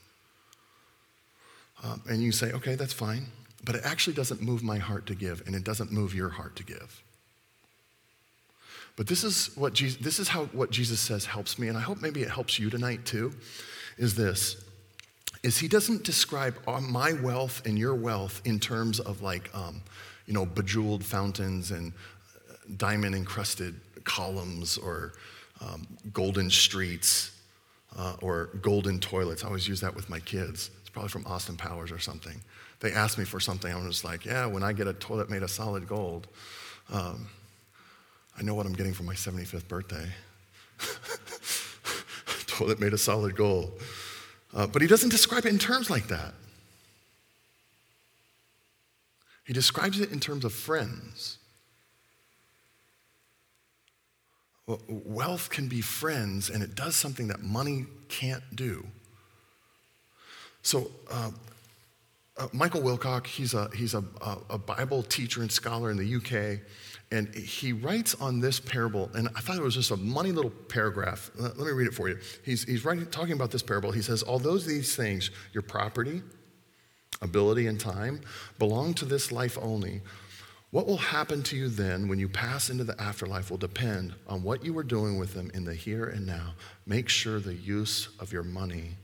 Um, 1.84 2.02
and 2.10 2.22
you 2.22 2.32
say, 2.32 2.52
okay, 2.52 2.76
that's 2.76 2.94
fine. 2.94 3.28
But 3.64 3.76
it 3.76 3.82
actually 3.84 4.14
doesn't 4.14 4.42
move 4.42 4.64
my 4.64 4.78
heart 4.78 5.06
to 5.08 5.16
give, 5.16 5.44
and 5.46 5.56
it 5.56 5.64
doesn't 5.64 5.92
move 5.92 6.14
your 6.14 6.30
heart 6.30 6.56
to 6.58 6.64
give. 6.64 7.04
But 8.96 9.08
this 9.08 9.24
is 9.24 9.56
what 9.56 9.74
Jesus, 9.74 10.02
this 10.02 10.20
is 10.20 10.28
how 10.28 10.46
what 10.48 10.72
Jesus 10.72 11.00
says 11.00 11.26
helps 11.26 11.58
me, 11.58 11.68
and 11.68 11.78
I 11.78 11.82
hope 11.82 12.02
maybe 12.02 12.22
it 12.22 12.30
helps 12.30 12.60
you 12.60 12.70
tonight 12.70 13.06
too, 13.06 13.34
is 13.98 14.16
this. 14.16 14.64
Is 15.42 15.58
he 15.58 15.70
doesn't 15.70 16.04
describe 16.04 16.56
my 16.68 17.14
wealth 17.14 17.62
and 17.66 17.80
your 17.80 17.96
wealth 17.96 18.42
in 18.44 18.60
terms 18.60 19.00
of 19.00 19.22
like, 19.22 19.50
um, 19.56 19.82
you 20.26 20.34
know, 20.34 20.46
bejeweled 20.46 21.04
fountains 21.04 21.72
and 21.72 21.94
uh, 22.50 22.56
diamond 22.76 23.16
encrusted 23.16 23.80
columns 24.04 24.78
or 24.78 25.14
um, 25.62 25.88
golden 26.12 26.50
streets 26.50 27.32
uh, 27.98 28.16
or 28.22 28.50
golden 28.62 29.00
toilets. 29.00 29.44
I 29.44 29.48
always 29.48 29.68
use 29.68 29.80
that 29.80 29.96
with 29.96 30.10
my 30.10 30.20
kids. 30.20 30.72
It's 30.90 30.94
probably 30.96 31.10
from 31.10 31.28
Austin 31.28 31.56
Powers 31.56 31.92
or 31.92 32.00
something. 32.00 32.42
They 32.80 32.94
asked 32.94 33.20
me 33.20 33.24
for 33.24 33.40
something, 33.40 33.72
I'm 33.72 33.88
just 33.88 34.04
like, 34.04 34.26
yeah, 34.26 34.48
when 34.48 34.64
I 34.64 34.74
get 34.74 34.88
a 34.88 34.94
toilet 34.94 35.30
made 35.30 35.44
of 35.44 35.52
solid 35.52 35.88
gold. 35.88 36.28
Um, 36.92 37.28
I 38.36 38.42
know 38.42 38.56
what 38.56 38.66
I'm 38.66 38.74
getting 38.74 38.94
for 38.94 39.04
my 39.04 39.14
75th 39.14 39.68
birthday. 39.68 40.08
Toilet 42.48 42.80
made 42.80 42.94
of 42.94 43.00
solid 43.00 43.36
gold. 43.36 43.80
Uh, 44.52 44.66
but 44.66 44.82
he 44.82 44.88
doesn't 44.88 45.10
describe 45.10 45.46
it 45.46 45.50
in 45.50 45.60
terms 45.60 45.92
like 45.92 46.08
that. 46.08 46.34
He 49.46 49.54
describes 49.54 50.00
it 50.00 50.12
in 50.12 50.20
terms 50.20 50.44
of 50.44 50.54
friends. 50.54 51.38
Wealth 54.66 55.52
can 55.52 55.68
be 55.68 55.82
friends, 55.82 56.50
and 56.50 56.64
it 56.64 56.74
does 56.74 56.96
something 56.96 57.28
that 57.28 57.44
money 57.44 57.86
can't 58.08 58.56
do. 58.56 58.88
So, 60.70 60.92
uh, 61.10 61.32
uh, 62.38 62.48
Michael 62.54 62.82
Wilcock, 62.82 63.26
he's, 63.26 63.56
a, 63.56 63.72
he's 63.76 63.96
a, 63.96 64.04
a 64.52 64.60
Bible 64.60 65.02
teacher 65.02 65.42
and 65.42 65.52
scholar 65.52 65.90
in 65.90 65.98
the 65.98 66.16
UK, 66.18 66.60
and 67.12 67.34
he 67.34 67.74
writes 67.74 68.14
on 68.22 68.40
this 68.40 68.60
parable, 68.60 69.10
and 69.16 69.30
I 69.36 69.40
thought 69.40 69.58
it 69.58 69.64
was 69.64 69.74
just 69.74 69.90
a 69.90 69.98
money 69.98 70.32
little 70.32 70.52
paragraph. 70.52 71.32
Let 71.40 71.58
me 71.58 71.72
read 71.72 71.88
it 71.88 71.96
for 71.96 72.08
you. 72.08 72.20
He's, 72.46 72.66
he's 72.66 72.86
writing, 72.86 73.08
talking 73.08 73.34
about 73.34 73.50
this 73.50 73.64
parable. 73.64 73.92
He 73.92 74.04
says, 74.04 74.24
Although 74.24 74.60
these 74.60 74.96
things, 74.96 75.32
your 75.54 75.64
property, 75.64 76.22
ability, 77.24 77.66
and 77.66 77.80
time, 77.80 78.22
belong 78.60 78.94
to 78.94 79.06
this 79.06 79.32
life 79.32 79.58
only, 79.60 80.02
what 80.70 80.86
will 80.86 80.98
happen 80.98 81.42
to 81.42 81.56
you 81.56 81.70
then 81.70 82.08
when 82.08 82.20
you 82.20 82.30
pass 82.30 82.70
into 82.70 82.84
the 82.84 83.02
afterlife 83.02 83.50
will 83.50 83.58
depend 83.58 84.14
on 84.28 84.44
what 84.44 84.64
you 84.64 84.76
were 84.76 84.84
doing 84.84 85.18
with 85.18 85.34
them 85.34 85.50
in 85.56 85.66
the 85.66 85.74
here 85.74 86.06
and 86.06 86.28
now. 86.28 86.54
Make 86.86 87.10
sure 87.10 87.40
the 87.40 87.56
use 87.56 88.10
of 88.20 88.32
your 88.32 88.44
money 88.44 88.98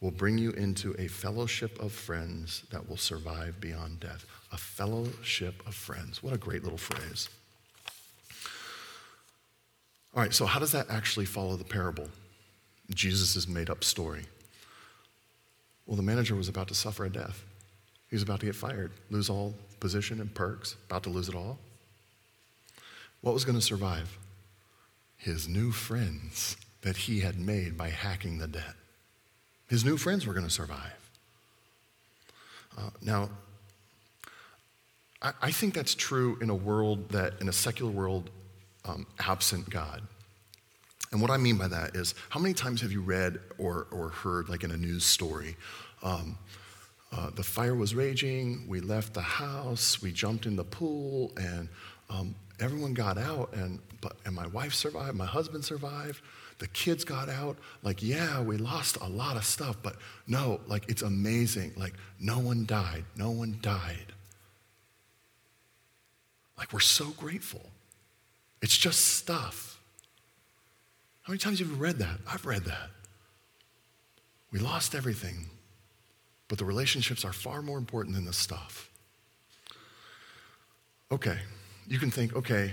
will 0.00 0.10
bring 0.10 0.38
you 0.38 0.50
into 0.52 0.94
a 0.98 1.08
fellowship 1.08 1.78
of 1.80 1.92
friends 1.92 2.62
that 2.70 2.88
will 2.88 2.96
survive 2.96 3.60
beyond 3.60 4.00
death. 4.00 4.24
A 4.52 4.56
fellowship 4.56 5.66
of 5.66 5.74
friends. 5.74 6.22
What 6.22 6.32
a 6.32 6.38
great 6.38 6.62
little 6.62 6.78
phrase. 6.78 7.28
All 10.14 10.22
right, 10.22 10.32
so 10.32 10.46
how 10.46 10.60
does 10.60 10.72
that 10.72 10.86
actually 10.88 11.26
follow 11.26 11.56
the 11.56 11.64
parable? 11.64 12.08
Jesus' 12.94 13.46
made 13.46 13.70
up 13.70 13.84
story. 13.84 14.24
Well, 15.86 15.96
the 15.96 16.02
manager 16.02 16.34
was 16.34 16.48
about 16.48 16.68
to 16.68 16.74
suffer 16.74 17.04
a 17.04 17.10
death. 17.10 17.44
He 18.08 18.16
was 18.16 18.22
about 18.22 18.40
to 18.40 18.46
get 18.46 18.54
fired, 18.54 18.92
lose 19.10 19.28
all 19.28 19.54
position 19.80 20.20
and 20.20 20.32
perks, 20.34 20.76
about 20.86 21.02
to 21.04 21.10
lose 21.10 21.28
it 21.28 21.34
all. 21.34 21.58
What 23.20 23.34
was 23.34 23.44
going 23.44 23.58
to 23.58 23.64
survive? 23.64 24.18
His 25.16 25.48
new 25.48 25.72
friends 25.72 26.56
that 26.82 26.96
he 26.96 27.20
had 27.20 27.38
made 27.38 27.76
by 27.76 27.90
hacking 27.90 28.38
the 28.38 28.46
debt. 28.46 28.74
His 29.68 29.84
new 29.84 29.96
friends 29.96 30.26
were 30.26 30.34
going 30.34 30.46
to 30.46 30.52
survive. 30.52 31.10
Uh, 32.76 32.90
now, 33.02 33.30
I, 35.20 35.32
I, 35.42 35.50
think 35.50 35.74
that's 35.74 35.94
true 35.94 36.38
in 36.40 36.48
a 36.48 36.54
world 36.54 37.08
that, 37.10 37.34
in 37.40 37.48
a 37.48 37.52
secular 37.52 37.90
world, 37.90 38.30
um, 38.84 39.06
absent 39.18 39.68
God. 39.68 40.02
And 41.10 41.20
what 41.20 41.30
I 41.30 41.36
mean 41.36 41.56
by 41.56 41.68
that 41.68 41.96
is, 41.96 42.14
how 42.28 42.40
many 42.40 42.54
times 42.54 42.80
have 42.82 42.92
you 42.92 43.00
read 43.00 43.40
or, 43.58 43.86
or 43.90 44.10
heard, 44.10 44.48
like 44.48 44.62
in 44.62 44.70
a 44.70 44.76
news 44.76 45.04
story, 45.04 45.56
um, 46.02 46.38
uh, 47.10 47.30
the 47.30 47.42
fire 47.42 47.74
was 47.74 47.94
raging, 47.94 48.64
we 48.68 48.80
left 48.80 49.14
the 49.14 49.22
house, 49.22 50.02
we 50.02 50.12
jumped 50.12 50.44
in 50.44 50.56
the 50.56 50.64
pool, 50.64 51.32
and 51.36 51.68
um, 52.10 52.34
everyone 52.60 52.92
got 52.92 53.16
out, 53.16 53.52
and, 53.54 53.78
but, 54.00 54.16
and 54.26 54.34
my 54.34 54.46
wife 54.48 54.74
survived, 54.74 55.16
my 55.16 55.26
husband 55.26 55.64
survived, 55.64 56.20
the 56.58 56.66
kids 56.66 57.04
got 57.04 57.28
out. 57.28 57.56
Like, 57.82 58.02
yeah, 58.02 58.40
we 58.40 58.56
lost 58.56 58.96
a 59.00 59.08
lot 59.08 59.36
of 59.36 59.44
stuff, 59.44 59.76
but 59.82 59.96
no, 60.26 60.60
like, 60.66 60.88
it's 60.88 61.02
amazing. 61.02 61.72
Like, 61.76 61.94
no 62.20 62.38
one 62.38 62.66
died. 62.66 63.04
No 63.16 63.30
one 63.30 63.58
died. 63.62 64.12
Like, 66.56 66.72
we're 66.72 66.80
so 66.80 67.10
grateful. 67.10 67.64
It's 68.60 68.76
just 68.76 69.16
stuff. 69.16 69.80
How 71.22 71.30
many 71.30 71.38
times 71.38 71.60
have 71.60 71.68
you 71.68 71.74
read 71.74 71.98
that? 71.98 72.18
I've 72.26 72.44
read 72.46 72.64
that. 72.64 72.90
We 74.50 74.58
lost 74.58 74.94
everything, 74.94 75.46
but 76.48 76.58
the 76.58 76.64
relationships 76.64 77.24
are 77.24 77.34
far 77.34 77.62
more 77.62 77.78
important 77.78 78.16
than 78.16 78.24
the 78.24 78.32
stuff. 78.32 78.90
Okay, 81.12 81.38
you 81.86 81.98
can 81.98 82.10
think, 82.10 82.34
okay, 82.34 82.72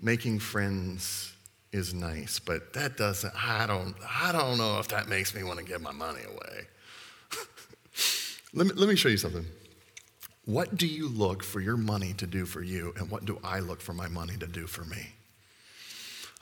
making 0.00 0.38
friends 0.38 1.34
is 1.72 1.94
nice, 1.94 2.38
but 2.38 2.72
that 2.72 2.96
doesn't, 2.96 3.32
I 3.36 3.66
don't, 3.66 3.94
I 4.04 4.32
don't 4.32 4.58
know 4.58 4.78
if 4.80 4.88
that 4.88 5.08
makes 5.08 5.34
me 5.34 5.42
want 5.44 5.58
to 5.58 5.64
give 5.64 5.80
my 5.80 5.92
money 5.92 6.22
away. 6.26 6.66
let, 8.54 8.66
me, 8.66 8.72
let 8.74 8.88
me 8.88 8.96
show 8.96 9.08
you 9.08 9.16
something. 9.16 9.44
What 10.46 10.76
do 10.76 10.86
you 10.86 11.08
look 11.08 11.44
for 11.44 11.60
your 11.60 11.76
money 11.76 12.12
to 12.14 12.26
do 12.26 12.44
for 12.44 12.62
you, 12.62 12.92
and 12.96 13.08
what 13.10 13.24
do 13.24 13.38
I 13.44 13.60
look 13.60 13.80
for 13.80 13.92
my 13.94 14.08
money 14.08 14.36
to 14.38 14.46
do 14.46 14.66
for 14.66 14.84
me? 14.84 15.12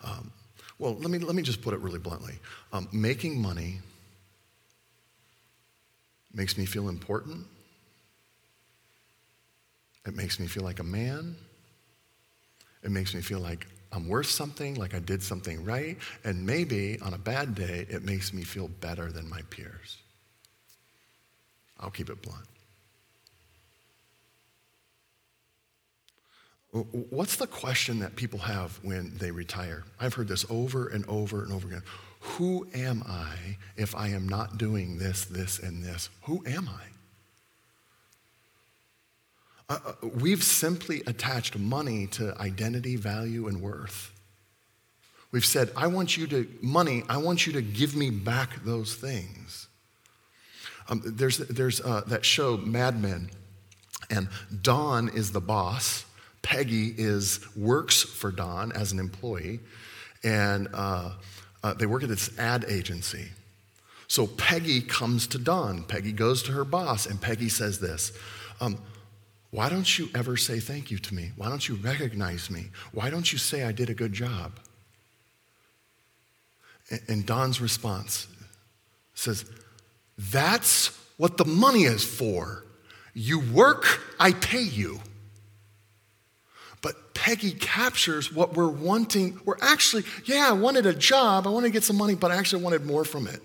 Um, 0.03 0.31
well, 0.79 0.95
let 0.95 1.11
me, 1.11 1.19
let 1.19 1.35
me 1.35 1.43
just 1.43 1.61
put 1.61 1.75
it 1.75 1.81
really 1.81 1.99
bluntly. 1.99 2.35
Um, 2.73 2.88
making 2.93 3.41
money 3.41 3.81
makes 6.33 6.57
me 6.57 6.64
feel 6.64 6.88
important. 6.88 7.45
It 10.07 10.14
makes 10.17 10.41
me 10.41 10.47
feel 10.47 10.62
like 10.62 10.79
a 10.79 10.85
man. 10.85 11.37
It 12.83 12.91
makes 12.91 13.14
me 13.14 13.21
feel 13.21 13.41
like 13.41 13.67
I'm 13.92 14.09
worth 14.09 14.27
something, 14.27 14.74
like 14.74 14.94
I 14.94 14.98
did 14.98 15.22
something 15.22 15.64
right, 15.64 15.96
and 16.24 16.44
maybe 16.44 16.98
on 17.01 17.14
a 17.14 17.18
bad 17.18 17.55
day, 17.55 17.87
it 17.88 18.05
makes 18.05 18.33
me 18.33 18.42
feel 18.42 18.68
better 18.68 19.11
than 19.11 19.29
my 19.29 19.42
peers. 19.51 19.98
I'll 21.81 21.90
keep 21.90 22.11
it 22.11 22.20
blunt. 22.20 22.44
What's 27.11 27.37
the 27.37 27.46
question 27.46 28.01
that 28.01 28.14
people 28.14 28.40
have 28.40 28.79
when 28.83 29.16
they 29.16 29.31
retire? 29.31 29.85
I've 29.98 30.12
heard 30.12 30.29
this 30.29 30.44
over 30.51 30.88
and 30.88 31.05
over 31.09 31.42
and 31.42 31.53
over 31.53 31.66
again. 31.66 31.83
Who 32.20 32.66
am 32.74 33.03
I 33.07 33.57
if 33.77 33.94
I 33.94 34.09
am 34.09 34.29
not 34.29 34.59
doing 34.59 34.98
this, 34.98 35.24
this, 35.24 35.59
and 35.59 35.83
this? 35.83 36.11
Who 36.24 36.44
am 36.46 36.68
I? 36.68 36.97
Uh, 39.68 39.78
uh, 39.85 39.92
we've 40.20 40.42
simply 40.42 41.02
attached 41.07 41.59
money 41.59 42.07
to 42.07 42.35
identity, 42.40 42.96
value, 42.96 43.48
and 43.48 43.61
worth. 43.61 44.12
We've 45.31 45.44
said, 45.44 45.70
I 45.76 45.88
want 45.88 46.16
you 46.16 46.26
to, 46.28 46.48
money, 46.62 47.02
I 47.09 47.18
want 47.18 47.46
you 47.46 47.52
to 47.52 47.62
give 47.62 47.94
me 47.94 48.11
back 48.11 48.64
those 48.64 48.94
things. 48.94 49.68
Um, 50.88 51.02
there's 51.04 51.38
there's 51.38 51.81
uh, 51.83 52.02
that 52.07 52.24
show, 52.24 52.57
Mad 52.57 53.00
Men, 53.00 53.31
and 54.09 54.28
Don 54.62 55.11
is 55.11 55.33
the 55.33 55.40
boss. 55.40 56.07
Peggy 56.40 56.94
is 56.96 57.40
works 57.54 58.02
for 58.02 58.31
Don 58.31 58.72
as 58.72 58.92
an 58.92 58.98
employee, 58.98 59.61
and 60.24 60.68
uh, 60.72 61.12
uh, 61.62 61.74
they 61.74 61.85
work 61.85 62.04
at 62.04 62.09
this 62.09 62.37
ad 62.38 62.64
agency. 62.68 63.28
So 64.07 64.26
Peggy 64.26 64.81
comes 64.81 65.26
to 65.26 65.38
Don. 65.38 65.83
Peggy 65.83 66.12
goes 66.12 66.42
to 66.44 66.52
her 66.52 66.64
boss, 66.64 67.04
and 67.04 67.20
Peggy 67.20 67.50
says 67.50 67.81
this. 67.81 68.12
Um, 68.62 68.78
why 69.50 69.68
don't 69.70 69.98
you 69.98 70.08
ever 70.14 70.37
say 70.37 70.61
thank 70.61 70.90
you 70.90 70.98
to 70.98 71.14
me? 71.14 71.32
Why 71.37 71.48
don't 71.48 71.66
you 71.66 71.76
recognize 71.76 72.50
me? 72.50 72.66
Why 72.92 73.08
don't 73.08 73.32
you 73.32 73.38
say 73.38 73.62
I 73.62 73.72
did 73.72 73.88
a 73.88 73.94
good 73.94 74.12
job? 74.12 74.61
And 77.08 77.24
Don's 77.24 77.61
response 77.61 78.28
says, 79.14 79.44
That's 80.18 80.88
what 81.16 81.37
the 81.37 81.44
money 81.44 81.84
is 81.84 82.04
for. 82.04 82.64
You 83.14 83.40
work, 83.40 84.00
I 84.20 84.32
pay 84.32 84.62
you. 84.62 85.00
But 86.82 87.14
Peggy 87.14 87.52
captures 87.52 88.32
what 88.32 88.54
we're 88.54 88.68
wanting. 88.68 89.40
We're 89.44 89.56
actually, 89.61 90.04
yeah, 90.24 90.48
I 90.48 90.52
wanted 90.52 90.87
a 90.87 90.94
job, 90.94 91.46
I 91.46 91.50
wanted 91.50 91.68
to 91.68 91.72
get 91.72 91.84
some 91.84 91.96
money, 91.96 92.14
but 92.14 92.30
I 92.30 92.37
actually 92.37 92.62
wanted 92.62 92.84
more 92.87 93.04
from 93.04 93.26
it. 93.26 93.42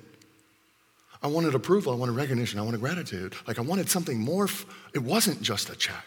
I 1.24 1.28
wanted 1.28 1.56
approval, 1.56 1.94
I 1.94 1.96
wanted 1.96 2.18
recognition, 2.18 2.60
I 2.60 2.64
wanted 2.64 2.82
gratitude. 2.82 3.34
Like 3.48 3.58
I 3.58 3.62
wanted 3.62 3.90
something 3.90 4.20
more. 4.20 4.44
F- 4.44 4.66
it 4.94 5.00
wasn't 5.00 5.42
just 5.42 5.70
a 5.70 5.76
check. 5.76 6.06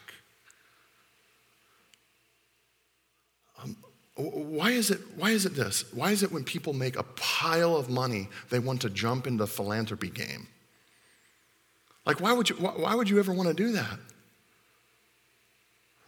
Um, 3.63 3.77
why 4.15 4.73
is 4.73 4.91
it 4.91 5.01
why 5.17 5.31
is 5.31 5.47
it 5.47 5.55
this? 5.55 5.91
Why 5.95 6.11
is 6.11 6.23
it 6.23 6.31
when 6.31 6.45
people 6.45 6.75
make 6.75 6.97
a 6.97 7.03
pile 7.03 7.77
of 7.77 7.89
money, 7.89 8.29
they 8.51 8.59
want 8.59 8.83
to 8.83 8.91
jump 8.91 9.27
into 9.27 9.39
the 9.39 9.47
philanthropy 9.47 10.11
game? 10.11 10.49
Like 12.05 12.21
why 12.21 12.35
would 12.35 12.51
you 12.51 12.57
why, 12.57 12.73
why 12.73 12.95
would 12.95 13.09
you 13.09 13.19
ever 13.19 13.33
want 13.33 13.49
to 13.49 13.55
do 13.55 13.73
that? 13.73 13.99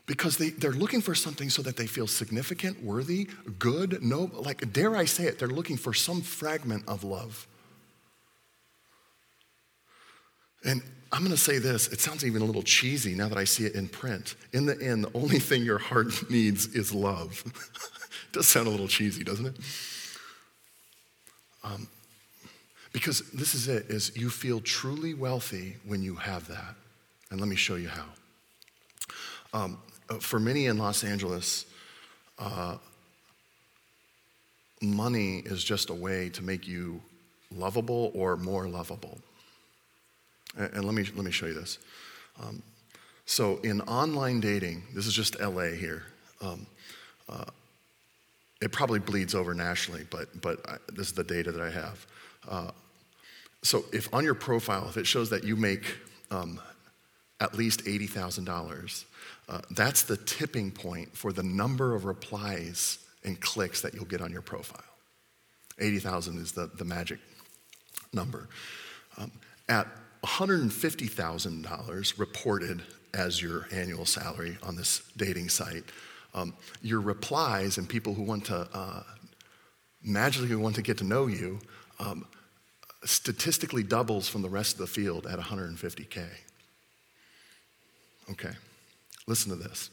Because 0.05 0.37
they, 0.37 0.51
they're 0.51 0.73
looking 0.73 1.01
for 1.03 1.15
something 1.15 1.51
so 1.51 1.61
that 1.63 1.77
they 1.77 1.87
feel 1.87 2.07
significant, 2.07 2.83
worthy, 2.83 3.29
good, 3.59 4.03
no, 4.03 4.31
like 4.33 4.71
dare 4.73 4.97
I 4.97 5.07
say 5.07 5.25
it, 5.25 5.39
they're 5.39 5.49
looking 5.49 5.77
for 5.79 5.93
some 5.93 6.21
fragment 6.23 6.85
of 6.87 7.05
love. 7.05 7.47
And 10.65 10.83
I'm 11.13 11.21
going 11.21 11.31
to 11.31 11.37
say 11.37 11.59
this, 11.59 11.89
it 11.89 12.01
sounds 12.01 12.25
even 12.25 12.43
a 12.43 12.45
little 12.45 12.63
cheesy 12.63 13.15
now 13.15 13.29
that 13.29 13.39
I 13.39 13.45
see 13.45 13.65
it 13.65 13.75
in 13.75 13.89
print. 13.89 14.35
In 14.53 14.67
the 14.67 14.81
end, 14.81 15.05
the 15.05 15.17
only 15.17 15.39
thing 15.39 15.63
your 15.63 15.79
heart 15.79 16.09
needs 16.31 16.67
is 16.75 16.93
love. 16.93 17.43
it 17.47 17.53
does 18.33 18.47
sound 18.47 18.67
a 18.67 18.71
little 18.71 18.89
cheesy, 18.89 19.25
doesn't 19.25 19.47
it? 19.47 19.57
Um, 21.65 21.89
because 22.93 23.31
this 23.31 23.55
is 23.55 23.69
it 23.69 23.87
is 23.91 24.17
you 24.17 24.31
feel 24.31 24.61
truly 24.61 25.15
wealthy 25.15 25.77
when 25.87 26.03
you 26.03 26.15
have 26.15 26.47
that 26.49 26.75
and 27.31 27.41
let 27.41 27.49
me 27.49 27.57
show 27.57 27.77
you 27.77 27.89
how 27.89 28.05
um, 29.53 29.79
uh, 30.11 30.15
for 30.15 30.41
many 30.41 30.67
in 30.67 30.79
los 30.79 31.05
angeles 31.05 31.67
uh, 32.39 32.77
money 34.81 35.39
is 35.45 35.63
just 35.63 35.91
a 35.91 35.95
way 35.95 36.29
to 36.31 36.43
make 36.43 36.67
you 36.67 37.01
lovable 37.55 38.11
or 38.15 38.37
more 38.37 38.67
lovable 38.67 39.19
and 40.59 40.85
let 40.85 40.95
me, 40.95 41.05
let 41.15 41.25
me 41.25 41.31
show 41.31 41.47
you 41.47 41.55
this. 41.55 41.79
Um, 42.43 42.63
so, 43.27 43.59
in 43.59 43.81
online 43.83 44.41
dating, 44.41 44.83
this 44.95 45.07
is 45.07 45.15
just 45.15 45.39
LA 45.41 45.71
here. 45.73 46.05
Um, 46.41 46.67
uh, 47.29 47.45
it 48.61 48.73
probably 48.73 48.99
bleeds 48.99 49.35
over 49.35 49.55
nationally, 49.55 50.05
but, 50.11 50.41
but 50.41 50.69
I, 50.69 50.77
this 50.93 51.09
is 51.09 51.13
the 51.13 51.25
data 51.25 51.53
that 51.53 51.61
I 51.61 51.71
have. 51.71 52.07
Uh, 52.49 52.71
so 53.63 53.85
if 53.93 54.13
on 54.15 54.25
your 54.25 54.35
profile, 54.35 54.89
if 54.89 54.97
it 54.97 55.07
shows 55.07 55.31
that 55.31 55.45
you 55.45 55.57
make 55.57 55.97
um, 56.31 56.61
at 57.41 57.55
least 57.55 57.85
$80,000, 57.85 59.05
uh, 59.49 59.61
that's 59.71 60.03
the 60.03 60.17
tipping 60.17 60.71
point 60.71 61.17
for 61.17 61.33
the 61.33 61.43
number 61.43 61.95
of 61.95 62.05
replies 62.05 62.99
and 63.25 63.41
clicks 63.41 63.81
that 63.83 63.95
you'll 63.95 64.05
get 64.05 64.21
on 64.21 64.33
your 64.33 64.43
profile. 64.43 64.83
80,000 65.79 66.39
is 66.39 66.53
the, 66.53 66.71
the 66.77 66.85
magic 66.85 67.19
number. 68.13 68.49
Um, 69.17 69.31
at 69.69 69.87
$150,000 70.25 72.19
reported 72.19 72.83
as 73.15 73.41
your 73.43 73.67
annual 73.73 74.05
salary 74.05 74.59
on 74.63 74.77
this 74.77 75.03
dating 75.17 75.49
site, 75.49 75.85
um, 76.35 76.55
your 76.83 77.01
replies 77.01 77.79
and 77.79 77.89
people 77.89 78.15
who 78.15 78.23
want 78.23 78.45
to 78.47 78.69
uh, 78.73 79.03
magically 80.03 80.55
want 80.57 80.75
to 80.77 80.83
get 80.83 80.99
to 80.99 81.05
know 81.05 81.27
you 81.27 81.59
um, 81.99 82.27
statistically 83.05 83.83
doubles 83.83 84.29
from 84.29 84.43
the 84.43 84.49
rest 84.49 84.75
of 84.75 84.79
the 84.79 84.87
field 84.87 85.27
at 85.27 85.39
150K. 85.39 86.27
Okay, 88.31 88.53
listen 89.27 89.51
to 89.51 89.57
this. 89.57 89.91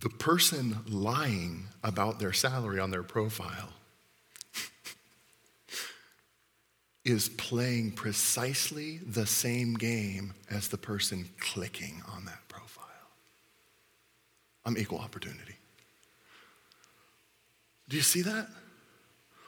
The 0.00 0.08
person 0.08 0.78
lying 0.88 1.66
about 1.84 2.18
their 2.18 2.32
salary 2.32 2.80
on 2.80 2.90
their 2.90 3.02
profile 3.02 3.68
is 7.04 7.28
playing 7.30 7.92
precisely 7.92 8.98
the 8.98 9.26
same 9.26 9.74
game 9.74 10.34
as 10.50 10.68
the 10.68 10.78
person 10.78 11.28
clicking 11.40 12.02
on 12.14 12.24
that 12.26 12.46
profile. 12.48 12.84
I'm 14.64 14.78
equal 14.78 14.98
opportunity. 14.98 15.56
Do 17.88 17.96
you 17.96 18.02
see 18.02 18.22
that? 18.22 18.48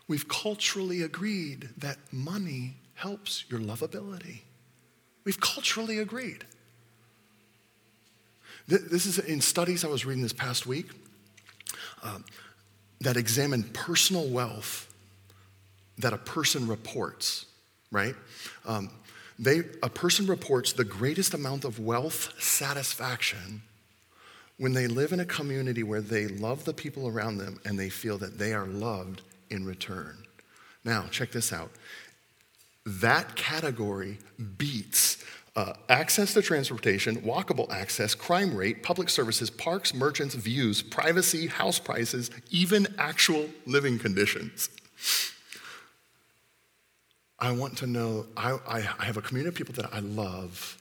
We've 0.09 0.29
culturally 0.29 1.03
agreed 1.03 1.71
that 1.79 1.99
money 2.13 2.77
helps 2.95 3.45
your 3.49 3.61
lovability. 3.61 4.41
We've 5.25 5.41
culturally 5.41 5.99
agreed. 5.99 6.45
This 8.67 9.07
is 9.07 9.19
in 9.19 9.41
studies 9.41 9.85
I 9.85 9.89
was 9.89 10.05
reading 10.05 10.23
this 10.23 10.33
past 10.33 10.67
week 10.67 10.87
um, 12.03 12.25
that 13.01 13.17
examine 13.17 13.63
personal 13.63 14.29
wealth 14.29 14.94
that 15.99 16.13
a 16.13 16.19
person 16.19 16.67
reports, 16.67 17.47
right? 17.91 18.15
Um, 18.67 18.91
they, 19.39 19.61
a 19.83 19.89
person 19.89 20.27
reports 20.27 20.73
the 20.73 20.85
greatest 20.85 21.35
amount 21.35 21.65
of 21.65 21.79
wealth 21.81 22.33
satisfaction 22.41 23.63
when 24.59 24.73
they 24.73 24.87
live 24.87 25.13
in 25.13 25.21
a 25.21 25.25
community 25.25 25.83
where 25.83 26.01
they 26.01 26.29
love 26.29 26.65
the 26.65 26.73
people 26.73 27.09
around 27.09 27.39
them 27.39 27.59
and 27.65 27.79
they 27.79 27.89
feel 27.89 28.19
that 28.19 28.39
they 28.39 28.53
are 28.53 28.67
loved 28.67 29.23
in 29.51 29.65
return. 29.65 30.17
Now, 30.85 31.07
check 31.11 31.33
this 31.33 31.53
out. 31.53 31.71
That 32.87 33.35
category 33.35 34.19
beats 34.59 35.25
uh, 35.57 35.73
access 35.89 36.35
to 36.35 36.43
transportation, 36.43 37.17
walkable 37.23 37.71
access, 37.71 38.15
crime 38.15 38.55
rate, 38.57 38.83
public 38.83 39.09
services, 39.09 39.51
parks, 39.51 39.95
merchants, 39.95 40.35
views, 40.35 40.83
privacy, 40.83 41.47
house 41.47 41.79
prices, 41.79 42.31
even 42.51 42.87
actual 42.99 43.49
living 43.67 43.99
conditions. 43.99 44.69
I 47.45 47.53
want 47.53 47.77
to 47.79 47.87
know, 47.87 48.25
I, 48.39 48.57
I, 48.67 49.05
have 49.05 49.19
a 49.19 49.21
community 49.21 49.51
of 49.51 49.55
people 49.55 49.75
that 49.75 49.93
I 49.93 49.99
love, 49.99 50.79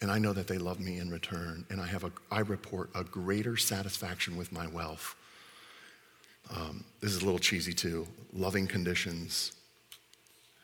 and 0.00 0.10
I 0.10 0.18
know 0.18 0.32
that 0.32 0.48
they 0.48 0.58
love 0.58 0.80
me 0.80 0.98
in 0.98 1.08
return, 1.10 1.64
and 1.70 1.80
I, 1.80 1.86
have 1.86 2.02
a, 2.02 2.10
I 2.28 2.40
report 2.40 2.90
a 2.96 3.04
greater 3.04 3.56
satisfaction 3.56 4.36
with 4.36 4.50
my 4.50 4.66
wealth. 4.66 5.14
Um, 6.50 6.82
this 7.00 7.12
is 7.12 7.22
a 7.22 7.24
little 7.24 7.38
cheesy 7.38 7.72
too. 7.72 8.08
Loving 8.32 8.66
conditions 8.66 9.52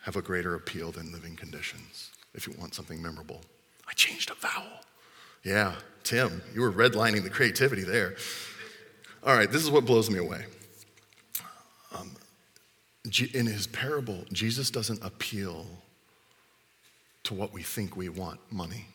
have 0.03 0.17
a 0.17 0.23
greater 0.23 0.57
appeal 0.57 0.91
than 0.91 1.13
living 1.13 1.37
conditions 1.37 2.11
if 2.35 2.49
you 2.49 2.55
want 2.59 2.75
something 2.75 3.01
memorable. 3.01 3.41
I 3.89 3.93
changed 3.93 4.33
a 4.33 4.35
vowel. 4.35 4.81
Yeah, 5.45 5.77
Tim, 6.03 6.43
you 6.53 6.63
were 6.63 6.73
redlining 6.73 7.23
the 7.23 7.31
creativity 7.31 7.85
there. 7.85 8.17
All 9.23 9.37
right, 9.37 9.49
this 9.49 9.63
is 9.63 9.71
what 9.71 9.85
blows 9.85 10.11
me 10.11 10.19
away. 10.19 10.47
In 13.05 13.47
his 13.47 13.67
parable, 13.67 14.25
Jesus 14.33 14.71
doesn't 14.71 15.03
appeal 15.05 15.67
to 17.25 17.35
what 17.35 17.53
we 17.53 17.63
think 17.63 17.97
we 17.97 18.09
want 18.09 18.41
money. 18.51 18.87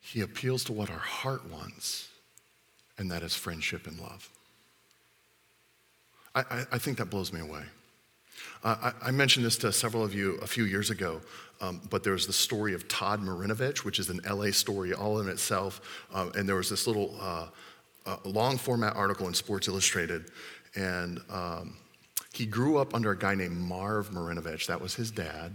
He 0.00 0.20
appeals 0.20 0.64
to 0.64 0.72
what 0.72 0.90
our 0.90 0.98
heart 0.98 1.48
wants, 1.50 2.08
and 2.98 3.10
that 3.10 3.22
is 3.22 3.34
friendship 3.34 3.86
and 3.86 3.98
love. 4.00 4.28
I, 6.34 6.40
I, 6.40 6.66
I 6.72 6.78
think 6.78 6.98
that 6.98 7.06
blows 7.06 7.32
me 7.32 7.40
away. 7.40 7.62
Uh, 8.64 8.92
I, 9.02 9.08
I, 9.08 9.10
mentioned 9.10 9.44
this 9.44 9.56
to 9.58 9.72
several 9.72 10.04
of 10.04 10.14
you 10.14 10.34
a 10.36 10.46
few 10.46 10.64
years 10.64 10.90
ago, 10.90 11.20
um, 11.60 11.80
but 11.90 12.04
there 12.04 12.12
was 12.12 12.26
the 12.26 12.32
story 12.32 12.74
of 12.74 12.88
Todd 12.88 13.20
Marinovich, 13.20 13.84
which 13.84 13.98
is 13.98 14.08
an 14.08 14.20
LA 14.28 14.50
story 14.50 14.92
all 14.92 15.20
in 15.20 15.28
itself. 15.28 15.80
Uh, 16.12 16.30
and 16.36 16.48
there 16.48 16.56
was 16.56 16.70
this 16.70 16.86
little 16.86 17.16
uh, 17.20 17.48
uh, 18.06 18.16
long 18.24 18.56
format 18.58 18.94
article 18.96 19.26
in 19.28 19.34
Sports 19.34 19.68
Illustrated 19.68 20.26
and 20.74 21.20
um, 21.30 21.76
he 22.32 22.46
grew 22.46 22.78
up 22.78 22.94
under 22.94 23.10
a 23.10 23.18
guy 23.18 23.34
named 23.34 23.56
Marv 23.56 24.10
Marinovich. 24.10 24.66
That 24.66 24.80
was 24.80 24.94
his 24.94 25.10
dad. 25.10 25.54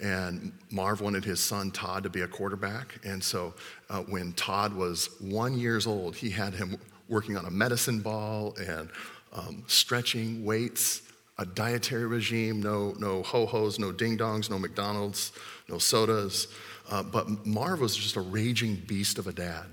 And 0.00 0.52
Marv 0.70 1.00
wanted 1.00 1.24
his 1.24 1.40
son 1.40 1.70
Todd 1.70 2.02
to 2.02 2.10
be 2.10 2.22
a 2.22 2.28
quarterback. 2.28 2.98
And 3.04 3.22
so 3.22 3.54
uh, 3.90 4.00
when 4.00 4.32
Todd 4.32 4.74
was 4.74 5.08
one 5.20 5.56
years 5.58 5.86
old, 5.86 6.16
he 6.16 6.30
had 6.30 6.54
him 6.54 6.78
working 7.08 7.36
on 7.36 7.44
a 7.44 7.50
medicine 7.50 8.00
ball 8.00 8.56
and 8.58 8.88
um, 9.32 9.64
stretching 9.66 10.44
weights, 10.44 11.02
a 11.38 11.44
dietary 11.44 12.06
regime, 12.06 12.62
no, 12.62 12.94
no 12.98 13.22
ho-hos, 13.22 13.78
no 13.78 13.92
ding-dongs, 13.92 14.50
no 14.50 14.58
McDonald's, 14.58 15.32
no 15.68 15.78
sodas. 15.78 16.48
Uh, 16.90 17.02
but 17.02 17.46
Marv 17.46 17.80
was 17.80 17.96
just 17.96 18.16
a 18.16 18.20
raging 18.20 18.76
beast 18.86 19.18
of 19.18 19.26
a 19.26 19.32
dad 19.32 19.66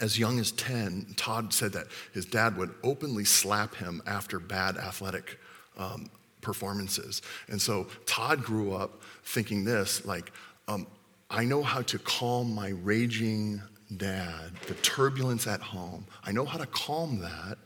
as 0.00 0.18
young 0.18 0.38
as 0.38 0.52
10, 0.52 1.14
Todd 1.16 1.52
said 1.52 1.72
that 1.72 1.86
his 2.12 2.24
dad 2.24 2.56
would 2.56 2.74
openly 2.82 3.24
slap 3.24 3.74
him 3.74 4.02
after 4.06 4.38
bad 4.38 4.76
athletic 4.76 5.38
um, 5.76 6.10
performances. 6.40 7.22
And 7.48 7.60
so 7.60 7.86
Todd 8.06 8.42
grew 8.42 8.74
up 8.74 9.02
thinking 9.24 9.64
this 9.64 10.04
like, 10.04 10.32
um, 10.68 10.86
I 11.30 11.44
know 11.44 11.62
how 11.62 11.82
to 11.82 11.98
calm 11.98 12.54
my 12.54 12.68
raging 12.68 13.62
dad, 13.96 14.52
the 14.66 14.74
turbulence 14.74 15.46
at 15.46 15.60
home. 15.60 16.06
I 16.24 16.32
know 16.32 16.44
how 16.44 16.58
to 16.58 16.66
calm 16.66 17.20
that. 17.20 17.58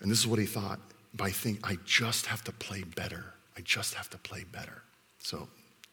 And 0.00 0.10
this 0.10 0.18
is 0.18 0.26
what 0.26 0.38
he 0.38 0.46
thought 0.46 0.80
by 1.14 1.30
thinking, 1.30 1.62
I 1.64 1.78
just 1.84 2.26
have 2.26 2.44
to 2.44 2.52
play 2.52 2.82
better. 2.82 3.34
I 3.56 3.62
just 3.62 3.94
have 3.94 4.10
to 4.10 4.18
play 4.18 4.44
better. 4.44 4.82
So 5.18 5.48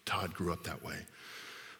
Todd 0.05 0.33
grew 0.33 0.51
up 0.51 0.63
that 0.65 0.83
way. 0.83 0.97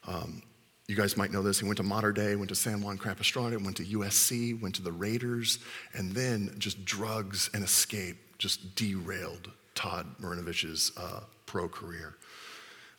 Um, 0.08 0.42
you 0.88 0.96
guys 0.96 1.16
might 1.16 1.32
know 1.32 1.42
this. 1.42 1.60
He 1.60 1.66
went 1.66 1.78
to 1.78 1.84
Mater 1.84 2.12
Dei, 2.12 2.36
went 2.36 2.50
to 2.50 2.56
San 2.56 2.82
Juan 2.82 2.98
Capistrano, 2.98 3.58
went 3.60 3.78
to 3.78 3.86
USC, 3.86 4.60
went 4.62 4.76
to 4.76 4.82
the 4.82 4.92
Raiders, 4.92 5.60
and 5.94 6.12
then 6.12 6.54
just 6.58 6.84
drugs 6.84 7.50
and 7.54 7.64
escape 7.64 8.18
just 8.38 8.76
derailed 8.76 9.52
Todd 9.76 10.06
Marinovich's 10.20 10.92
uh, 10.98 11.22
pro 11.46 11.70
career. 11.70 12.16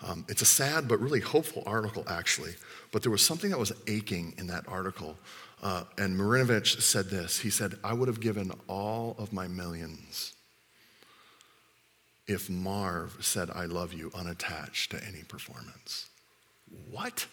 Um, 0.03 0.25
it's 0.29 0.43
a 0.43 0.47
sad 0.47 0.89
but 0.89 0.99
really 1.01 1.21
hopeful 1.21 1.63
article, 1.67 2.05
actually. 2.09 2.55
But 2.93 3.03
there 3.03 3.13
was 3.13 3.23
something 3.23 3.51
that 3.51 3.59
was 3.59 3.73
aching 3.87 4.35
in 4.39 4.47
that 4.47 4.65
article. 4.67 5.19
Uh, 5.63 5.85
and 5.99 6.19
Marinovich 6.19 6.81
said 6.81 7.11
this 7.11 7.39
He 7.39 7.51
said, 7.51 7.75
I 7.85 7.93
would 7.93 8.09
have 8.09 8.21
given 8.21 8.53
all 8.69 9.15
of 9.19 9.33
my 9.33 9.47
millions 9.49 10.33
if 12.27 12.49
Marv 12.49 13.19
said, 13.21 13.51
I 13.51 13.67
love 13.67 13.93
you 13.93 14.11
unattached 14.15 14.93
to 14.93 15.05
any 15.05 15.23
performance. 15.23 16.07
What? 16.91 17.27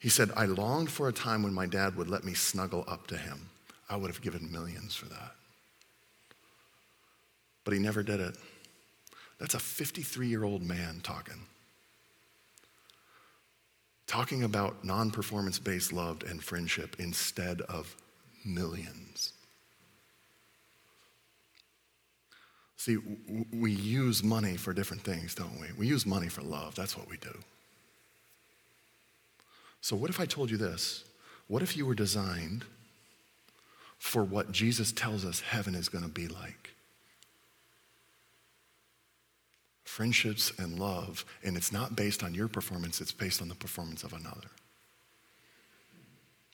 He 0.00 0.08
said, 0.08 0.30
I 0.34 0.46
longed 0.46 0.90
for 0.90 1.08
a 1.08 1.12
time 1.12 1.42
when 1.42 1.52
my 1.52 1.66
dad 1.66 1.94
would 1.94 2.08
let 2.08 2.24
me 2.24 2.32
snuggle 2.32 2.84
up 2.88 3.06
to 3.08 3.18
him. 3.18 3.50
I 3.88 3.96
would 3.96 4.10
have 4.10 4.22
given 4.22 4.50
millions 4.50 4.96
for 4.96 5.06
that. 5.06 5.34
But 7.64 7.74
he 7.74 7.80
never 7.80 8.02
did 8.02 8.18
it. 8.18 8.36
That's 9.38 9.54
a 9.54 9.58
53 9.58 10.26
year 10.26 10.42
old 10.42 10.62
man 10.62 11.00
talking. 11.02 11.42
Talking 14.06 14.42
about 14.42 14.84
non 14.84 15.10
performance 15.10 15.58
based 15.58 15.92
love 15.92 16.22
and 16.26 16.42
friendship 16.42 16.96
instead 16.98 17.60
of 17.62 17.94
millions. 18.44 19.34
See, 22.76 22.96
we 23.52 23.72
use 23.72 24.22
money 24.22 24.56
for 24.56 24.72
different 24.72 25.02
things, 25.02 25.34
don't 25.34 25.60
we? 25.60 25.66
We 25.76 25.86
use 25.86 26.06
money 26.06 26.28
for 26.28 26.40
love. 26.40 26.74
That's 26.74 26.96
what 26.96 27.08
we 27.10 27.18
do. 27.18 27.38
So, 29.80 29.96
what 29.96 30.10
if 30.10 30.20
I 30.20 30.26
told 30.26 30.50
you 30.50 30.56
this? 30.56 31.04
What 31.48 31.62
if 31.62 31.76
you 31.76 31.86
were 31.86 31.94
designed 31.94 32.64
for 33.98 34.22
what 34.22 34.52
Jesus 34.52 34.92
tells 34.92 35.24
us 35.24 35.40
heaven 35.40 35.74
is 35.74 35.88
going 35.88 36.04
to 36.04 36.10
be 36.10 36.28
like? 36.28 36.70
Friendships 39.84 40.52
and 40.58 40.78
love, 40.78 41.24
and 41.42 41.56
it's 41.56 41.72
not 41.72 41.96
based 41.96 42.22
on 42.22 42.34
your 42.34 42.48
performance, 42.48 43.00
it's 43.00 43.12
based 43.12 43.42
on 43.42 43.48
the 43.48 43.54
performance 43.54 44.04
of 44.04 44.12
another. 44.12 44.48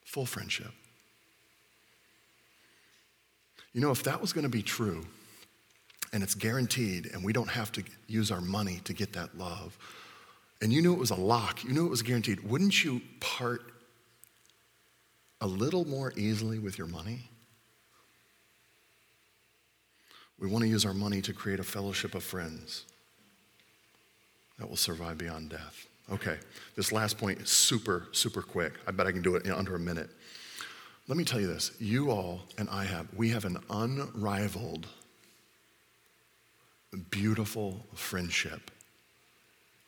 Full 0.05 0.27
friendship. 0.27 0.73
You 3.75 3.83
know, 3.83 3.91
if 3.91 4.03
that 4.05 4.23
was 4.23 4.33
going 4.33 4.45
to 4.45 4.49
be 4.49 4.63
true, 4.63 5.05
and 6.13 6.23
it's 6.23 6.35
guaranteed, 6.35 7.11
and 7.13 7.23
we 7.23 7.35
don't 7.35 7.51
have 7.51 7.71
to 7.73 7.85
use 8.07 8.31
our 8.31 8.41
money 8.41 8.81
to 8.85 8.95
get 8.95 9.13
that 9.13 9.37
love, 9.37 9.77
and 10.61 10.73
you 10.73 10.83
knew 10.83 10.93
it 10.93 10.99
was 10.99 11.11
a 11.11 11.17
lock, 11.17 11.65
you 11.65 11.73
knew 11.73 11.87
it 11.87 11.91
was 11.91 12.03
guaranteed, 12.03 12.41
wouldn't 12.41 12.85
you 12.85 13.01
part 13.21 13.63
a 15.41 15.47
little 15.47 15.87
more 15.87 16.13
easily 16.17 16.59
with 16.59 16.79
your 16.79 16.87
money? 16.87 17.29
We 20.39 20.49
want 20.49 20.63
to 20.65 20.69
use 20.69 20.85
our 20.85 20.95
money 20.95 21.23
to 21.23 21.33
create 21.33 21.61
a 21.61 21.65
fellowship 21.65 22.15
of 22.15 22.23
friends 22.23 22.85
that 24.59 24.69
will 24.69 24.77
survive 24.77 25.19
beyond 25.19 25.51
death. 25.51 25.87
Okay, 26.11 26.39
this 26.77 26.93
last 26.93 27.19
point 27.19 27.41
is 27.41 27.51
super, 27.51 28.07
super 28.13 28.43
quick. 28.43 28.75
I 28.87 28.93
bet 28.93 29.07
I 29.07 29.13
can 29.13 29.23
do 29.23 29.35
it 29.37 29.45
in 29.45 29.53
under 29.53 29.75
a 29.75 29.79
minute. 29.79 30.11
Let 31.09 31.17
me 31.17 31.25
tell 31.25 31.41
you 31.41 31.47
this 31.47 31.73
you 31.79 32.11
all 32.11 32.43
and 32.59 32.69
I 32.69 32.85
have, 32.85 33.07
we 33.15 33.31
have 33.31 33.45
an 33.45 33.59
unrivaled, 33.71 34.87
beautiful 37.11 37.87
friendship, 37.95 38.71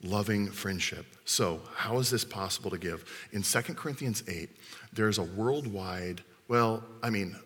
loving 0.02 0.50
friendship. 0.50 1.06
So, 1.24 1.60
how 1.74 1.98
is 1.98 2.10
this 2.10 2.24
possible 2.24 2.70
to 2.70 2.78
give? 2.78 3.04
In 3.32 3.42
2 3.42 3.60
Corinthians 3.74 4.22
8, 4.28 4.48
there's 4.92 5.18
a 5.18 5.22
worldwide, 5.22 6.22
well, 6.48 6.82
I 7.02 7.10
mean, 7.10 7.36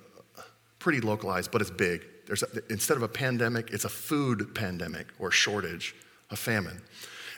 pretty 0.79 1.01
localized, 1.01 1.51
but 1.51 1.61
it's 1.61 1.71
big. 1.71 2.05
There's 2.27 2.43
a, 2.43 2.47
instead 2.71 2.97
of 2.97 3.03
a 3.03 3.09
pandemic, 3.09 3.71
it's 3.71 3.85
a 3.85 3.89
food 3.89 4.55
pandemic 4.55 5.07
or 5.19 5.31
shortage, 5.31 5.95
a 6.31 6.37
famine. 6.37 6.81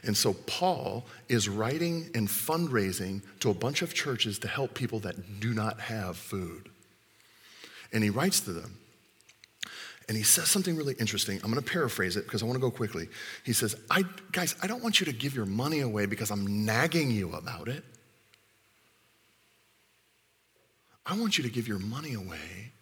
And 0.02 0.16
so 0.16 0.34
Paul 0.46 1.06
is 1.28 1.48
writing 1.48 2.10
and 2.14 2.28
fundraising 2.28 3.22
to 3.40 3.50
a 3.50 3.54
bunch 3.54 3.82
of 3.82 3.94
churches 3.94 4.38
to 4.40 4.48
help 4.48 4.74
people 4.74 4.98
that 5.00 5.40
do 5.40 5.54
not 5.54 5.80
have 5.80 6.16
food. 6.16 6.68
And 7.92 8.04
he 8.04 8.10
writes 8.10 8.40
to 8.40 8.52
them. 8.52 8.76
And 10.09 10.16
he 10.16 10.22
says 10.22 10.50
something 10.50 10.76
really 10.76 10.94
interesting. 11.00 11.40
I'm 11.42 11.50
going 11.50 11.62
to 11.62 11.70
paraphrase 11.70 12.16
it 12.16 12.24
because 12.24 12.42
I 12.42 12.46
want 12.46 12.57
to 12.57 12.61
go 12.61 12.70
quickly. 12.70 13.09
He 13.44 13.52
says, 13.52 13.74
I, 13.90 14.05
Guys, 14.32 14.55
I 14.62 14.66
don't 14.66 14.82
want 14.82 15.00
you 15.00 15.07
to 15.07 15.12
give 15.12 15.34
your 15.34 15.46
money 15.46 15.80
away 15.80 16.07
because 16.07 16.30
I'm 16.30 16.66
nagging 16.66 17.11
you 17.11 17.32
about 17.32 17.68
it. 17.68 17.84
I 21.07 21.18
want 21.18 21.38
you 21.38 21.44
to 21.44 21.50
give 21.50 21.68
your 21.68 21.78
money 21.78 22.14
away 22.14 22.72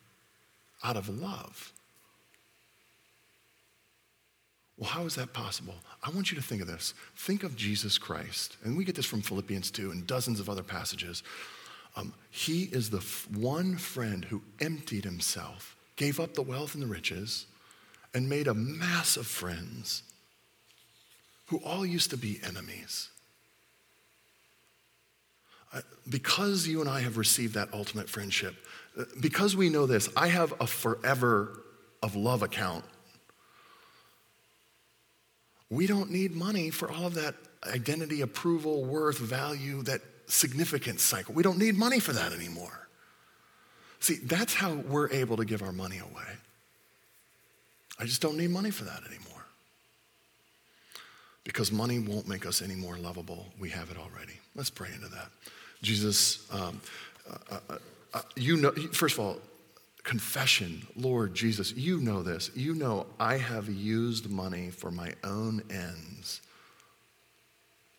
out 0.83 0.97
of 0.97 1.09
love. 1.09 1.73
Well, 4.77 4.91
how 4.91 5.05
is 5.05 5.14
that 5.16 5.33
possible? 5.33 5.75
I 6.03 6.11
want 6.11 6.33
you 6.33 6.37
to 6.37 6.43
think 6.43 6.61
of 6.61 6.66
this. 6.66 6.95
Think 7.16 7.45
of 7.45 7.57
Jesus 7.57 7.99
Christ. 7.99 8.57
And 8.64 8.77
we 8.77 8.85
get 8.85 8.97
this 8.97 9.07
from 9.07 9.23
Philippians 9.23 9.70
2 9.70 9.91
and 9.91 10.07
dozens 10.07 10.41
of 10.41 10.49
other 10.49 10.62
passages. 10.62 11.23
Um, 11.95 12.14
he 12.31 12.64
is 12.64 12.91
the 12.91 12.99
f- 12.99 13.29
one 13.31 13.77
friend 13.77 14.25
who 14.25 14.43
emptied 14.61 15.05
himself, 15.05 15.77
gave 15.97 16.20
up 16.20 16.34
the 16.34 16.43
wealth 16.43 16.74
and 16.74 16.82
the 16.82 16.86
riches, 16.86 17.47
and 18.14 18.28
made 18.28 18.47
a 18.47 18.55
mass 18.55 19.16
of 19.16 19.26
friends 19.26 20.03
who 21.47 21.59
all 21.59 21.84
used 21.84 22.11
to 22.11 22.16
be 22.16 22.40
enemies. 22.47 23.09
Because 26.09 26.66
you 26.66 26.80
and 26.80 26.90
I 26.90 27.01
have 27.01 27.16
received 27.16 27.55
that 27.55 27.72
ultimate 27.72 28.09
friendship, 28.09 28.55
uh, 28.99 29.05
because 29.20 29.57
we 29.57 29.70
know 29.70 29.86
this, 29.86 30.09
I 30.16 30.28
have 30.28 30.53
a 30.61 30.66
forever 30.66 31.62
of 32.03 32.14
love 32.14 32.43
account 32.43 32.84
we 35.72 35.86
don't 35.86 36.11
need 36.11 36.36
money 36.36 36.68
for 36.68 36.93
all 36.93 37.07
of 37.07 37.14
that 37.14 37.34
identity, 37.66 38.20
approval, 38.20 38.84
worth, 38.84 39.16
value, 39.16 39.82
that 39.84 40.03
significance 40.26 41.03
cycle. 41.03 41.32
We 41.32 41.43
don't 41.43 41.57
need 41.57 41.78
money 41.78 41.99
for 41.99 42.12
that 42.12 42.30
anymore. 42.34 42.88
See, 44.03 44.17
that's 44.17 44.53
how 44.53 44.73
we're 44.75 45.09
able 45.11 45.37
to 45.37 45.45
give 45.45 45.63
our 45.63 45.71
money 45.71 45.99
away. 45.99 46.27
I 48.01 48.05
just 48.05 48.21
don't 48.21 48.37
need 48.37 48.51
money 48.51 48.73
for 48.73 48.83
that 48.83 49.01
anymore. 49.07 49.47
Because 51.45 51.71
money 51.71 52.01
won't 52.01 52.27
make 52.27 52.45
us 52.45 52.63
any 52.63 52.75
more 52.75 52.97
lovable. 52.97 53.47
We 53.61 53.71
have 53.71 53.93
it 53.93 53.97
already. 53.97 54.41
Let's 54.57 54.71
pray 54.71 54.89
into 54.93 55.07
that. 55.07 55.29
Jesus, 55.83 56.53
um, 56.53 56.81
uh, 57.31 57.59
uh, 57.71 57.79
uh, 58.13 58.23
you 58.35 58.57
know, 58.57 58.73
first 58.93 59.19
of 59.19 59.21
all, 59.21 59.37
confession 60.03 60.85
Lord 60.97 61.33
Jesus, 61.33 61.73
you 61.73 62.01
know 62.01 62.25
this. 62.25 62.51
You 62.57 62.75
know 62.75 63.07
I 63.21 63.37
have 63.37 63.69
used 63.69 64.29
money 64.29 64.71
for 64.71 64.91
my 64.91 65.13
own 65.23 65.63
ends 65.71 66.41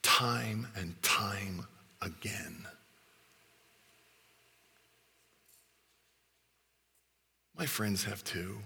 time 0.02 0.68
and 0.76 1.02
time 1.02 1.66
again. 2.02 2.68
My 7.58 7.66
friends 7.66 8.04
have 8.06 8.24
too. 8.24 8.58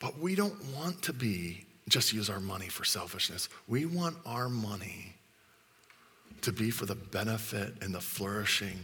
But 0.00 0.18
we 0.18 0.34
don't 0.34 0.62
want 0.76 1.02
to 1.02 1.12
be 1.12 1.66
just 1.88 2.12
use 2.12 2.30
our 2.30 2.40
money 2.40 2.68
for 2.68 2.84
selfishness. 2.84 3.48
We 3.68 3.86
want 3.86 4.16
our 4.24 4.48
money 4.48 5.14
to 6.40 6.52
be 6.52 6.70
for 6.70 6.86
the 6.86 6.94
benefit 6.94 7.74
and 7.82 7.94
the 7.94 8.00
flourishing 8.00 8.78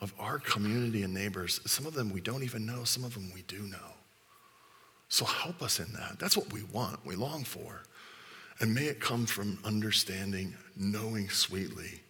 of 0.00 0.12
our 0.18 0.38
community 0.38 1.02
and 1.02 1.12
neighbors. 1.12 1.60
Some 1.66 1.86
of 1.86 1.94
them 1.94 2.12
we 2.12 2.20
don't 2.20 2.42
even 2.42 2.66
know, 2.66 2.84
some 2.84 3.04
of 3.04 3.14
them 3.14 3.30
we 3.34 3.42
do 3.42 3.58
know. 3.62 3.94
So 5.08 5.24
help 5.24 5.62
us 5.62 5.80
in 5.80 5.92
that. 5.92 6.18
That's 6.18 6.36
what 6.36 6.52
we 6.52 6.62
want, 6.64 7.04
we 7.04 7.14
long 7.14 7.44
for. 7.44 7.82
And 8.60 8.74
may 8.74 8.86
it 8.86 9.00
come 9.00 9.26
from 9.26 9.58
understanding, 9.64 10.54
knowing 10.76 11.28
sweetly 11.28 12.00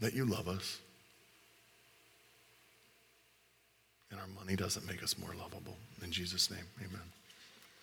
that 0.00 0.14
you 0.14 0.24
love 0.24 0.48
us. 0.48 0.80
And 4.10 4.20
our 4.20 4.26
money 4.26 4.56
doesn't 4.56 4.86
make 4.86 5.02
us 5.02 5.18
more 5.18 5.34
lovable. 5.38 5.76
In 6.02 6.10
Jesus' 6.10 6.50
name, 6.50 6.66
amen. 6.80 7.19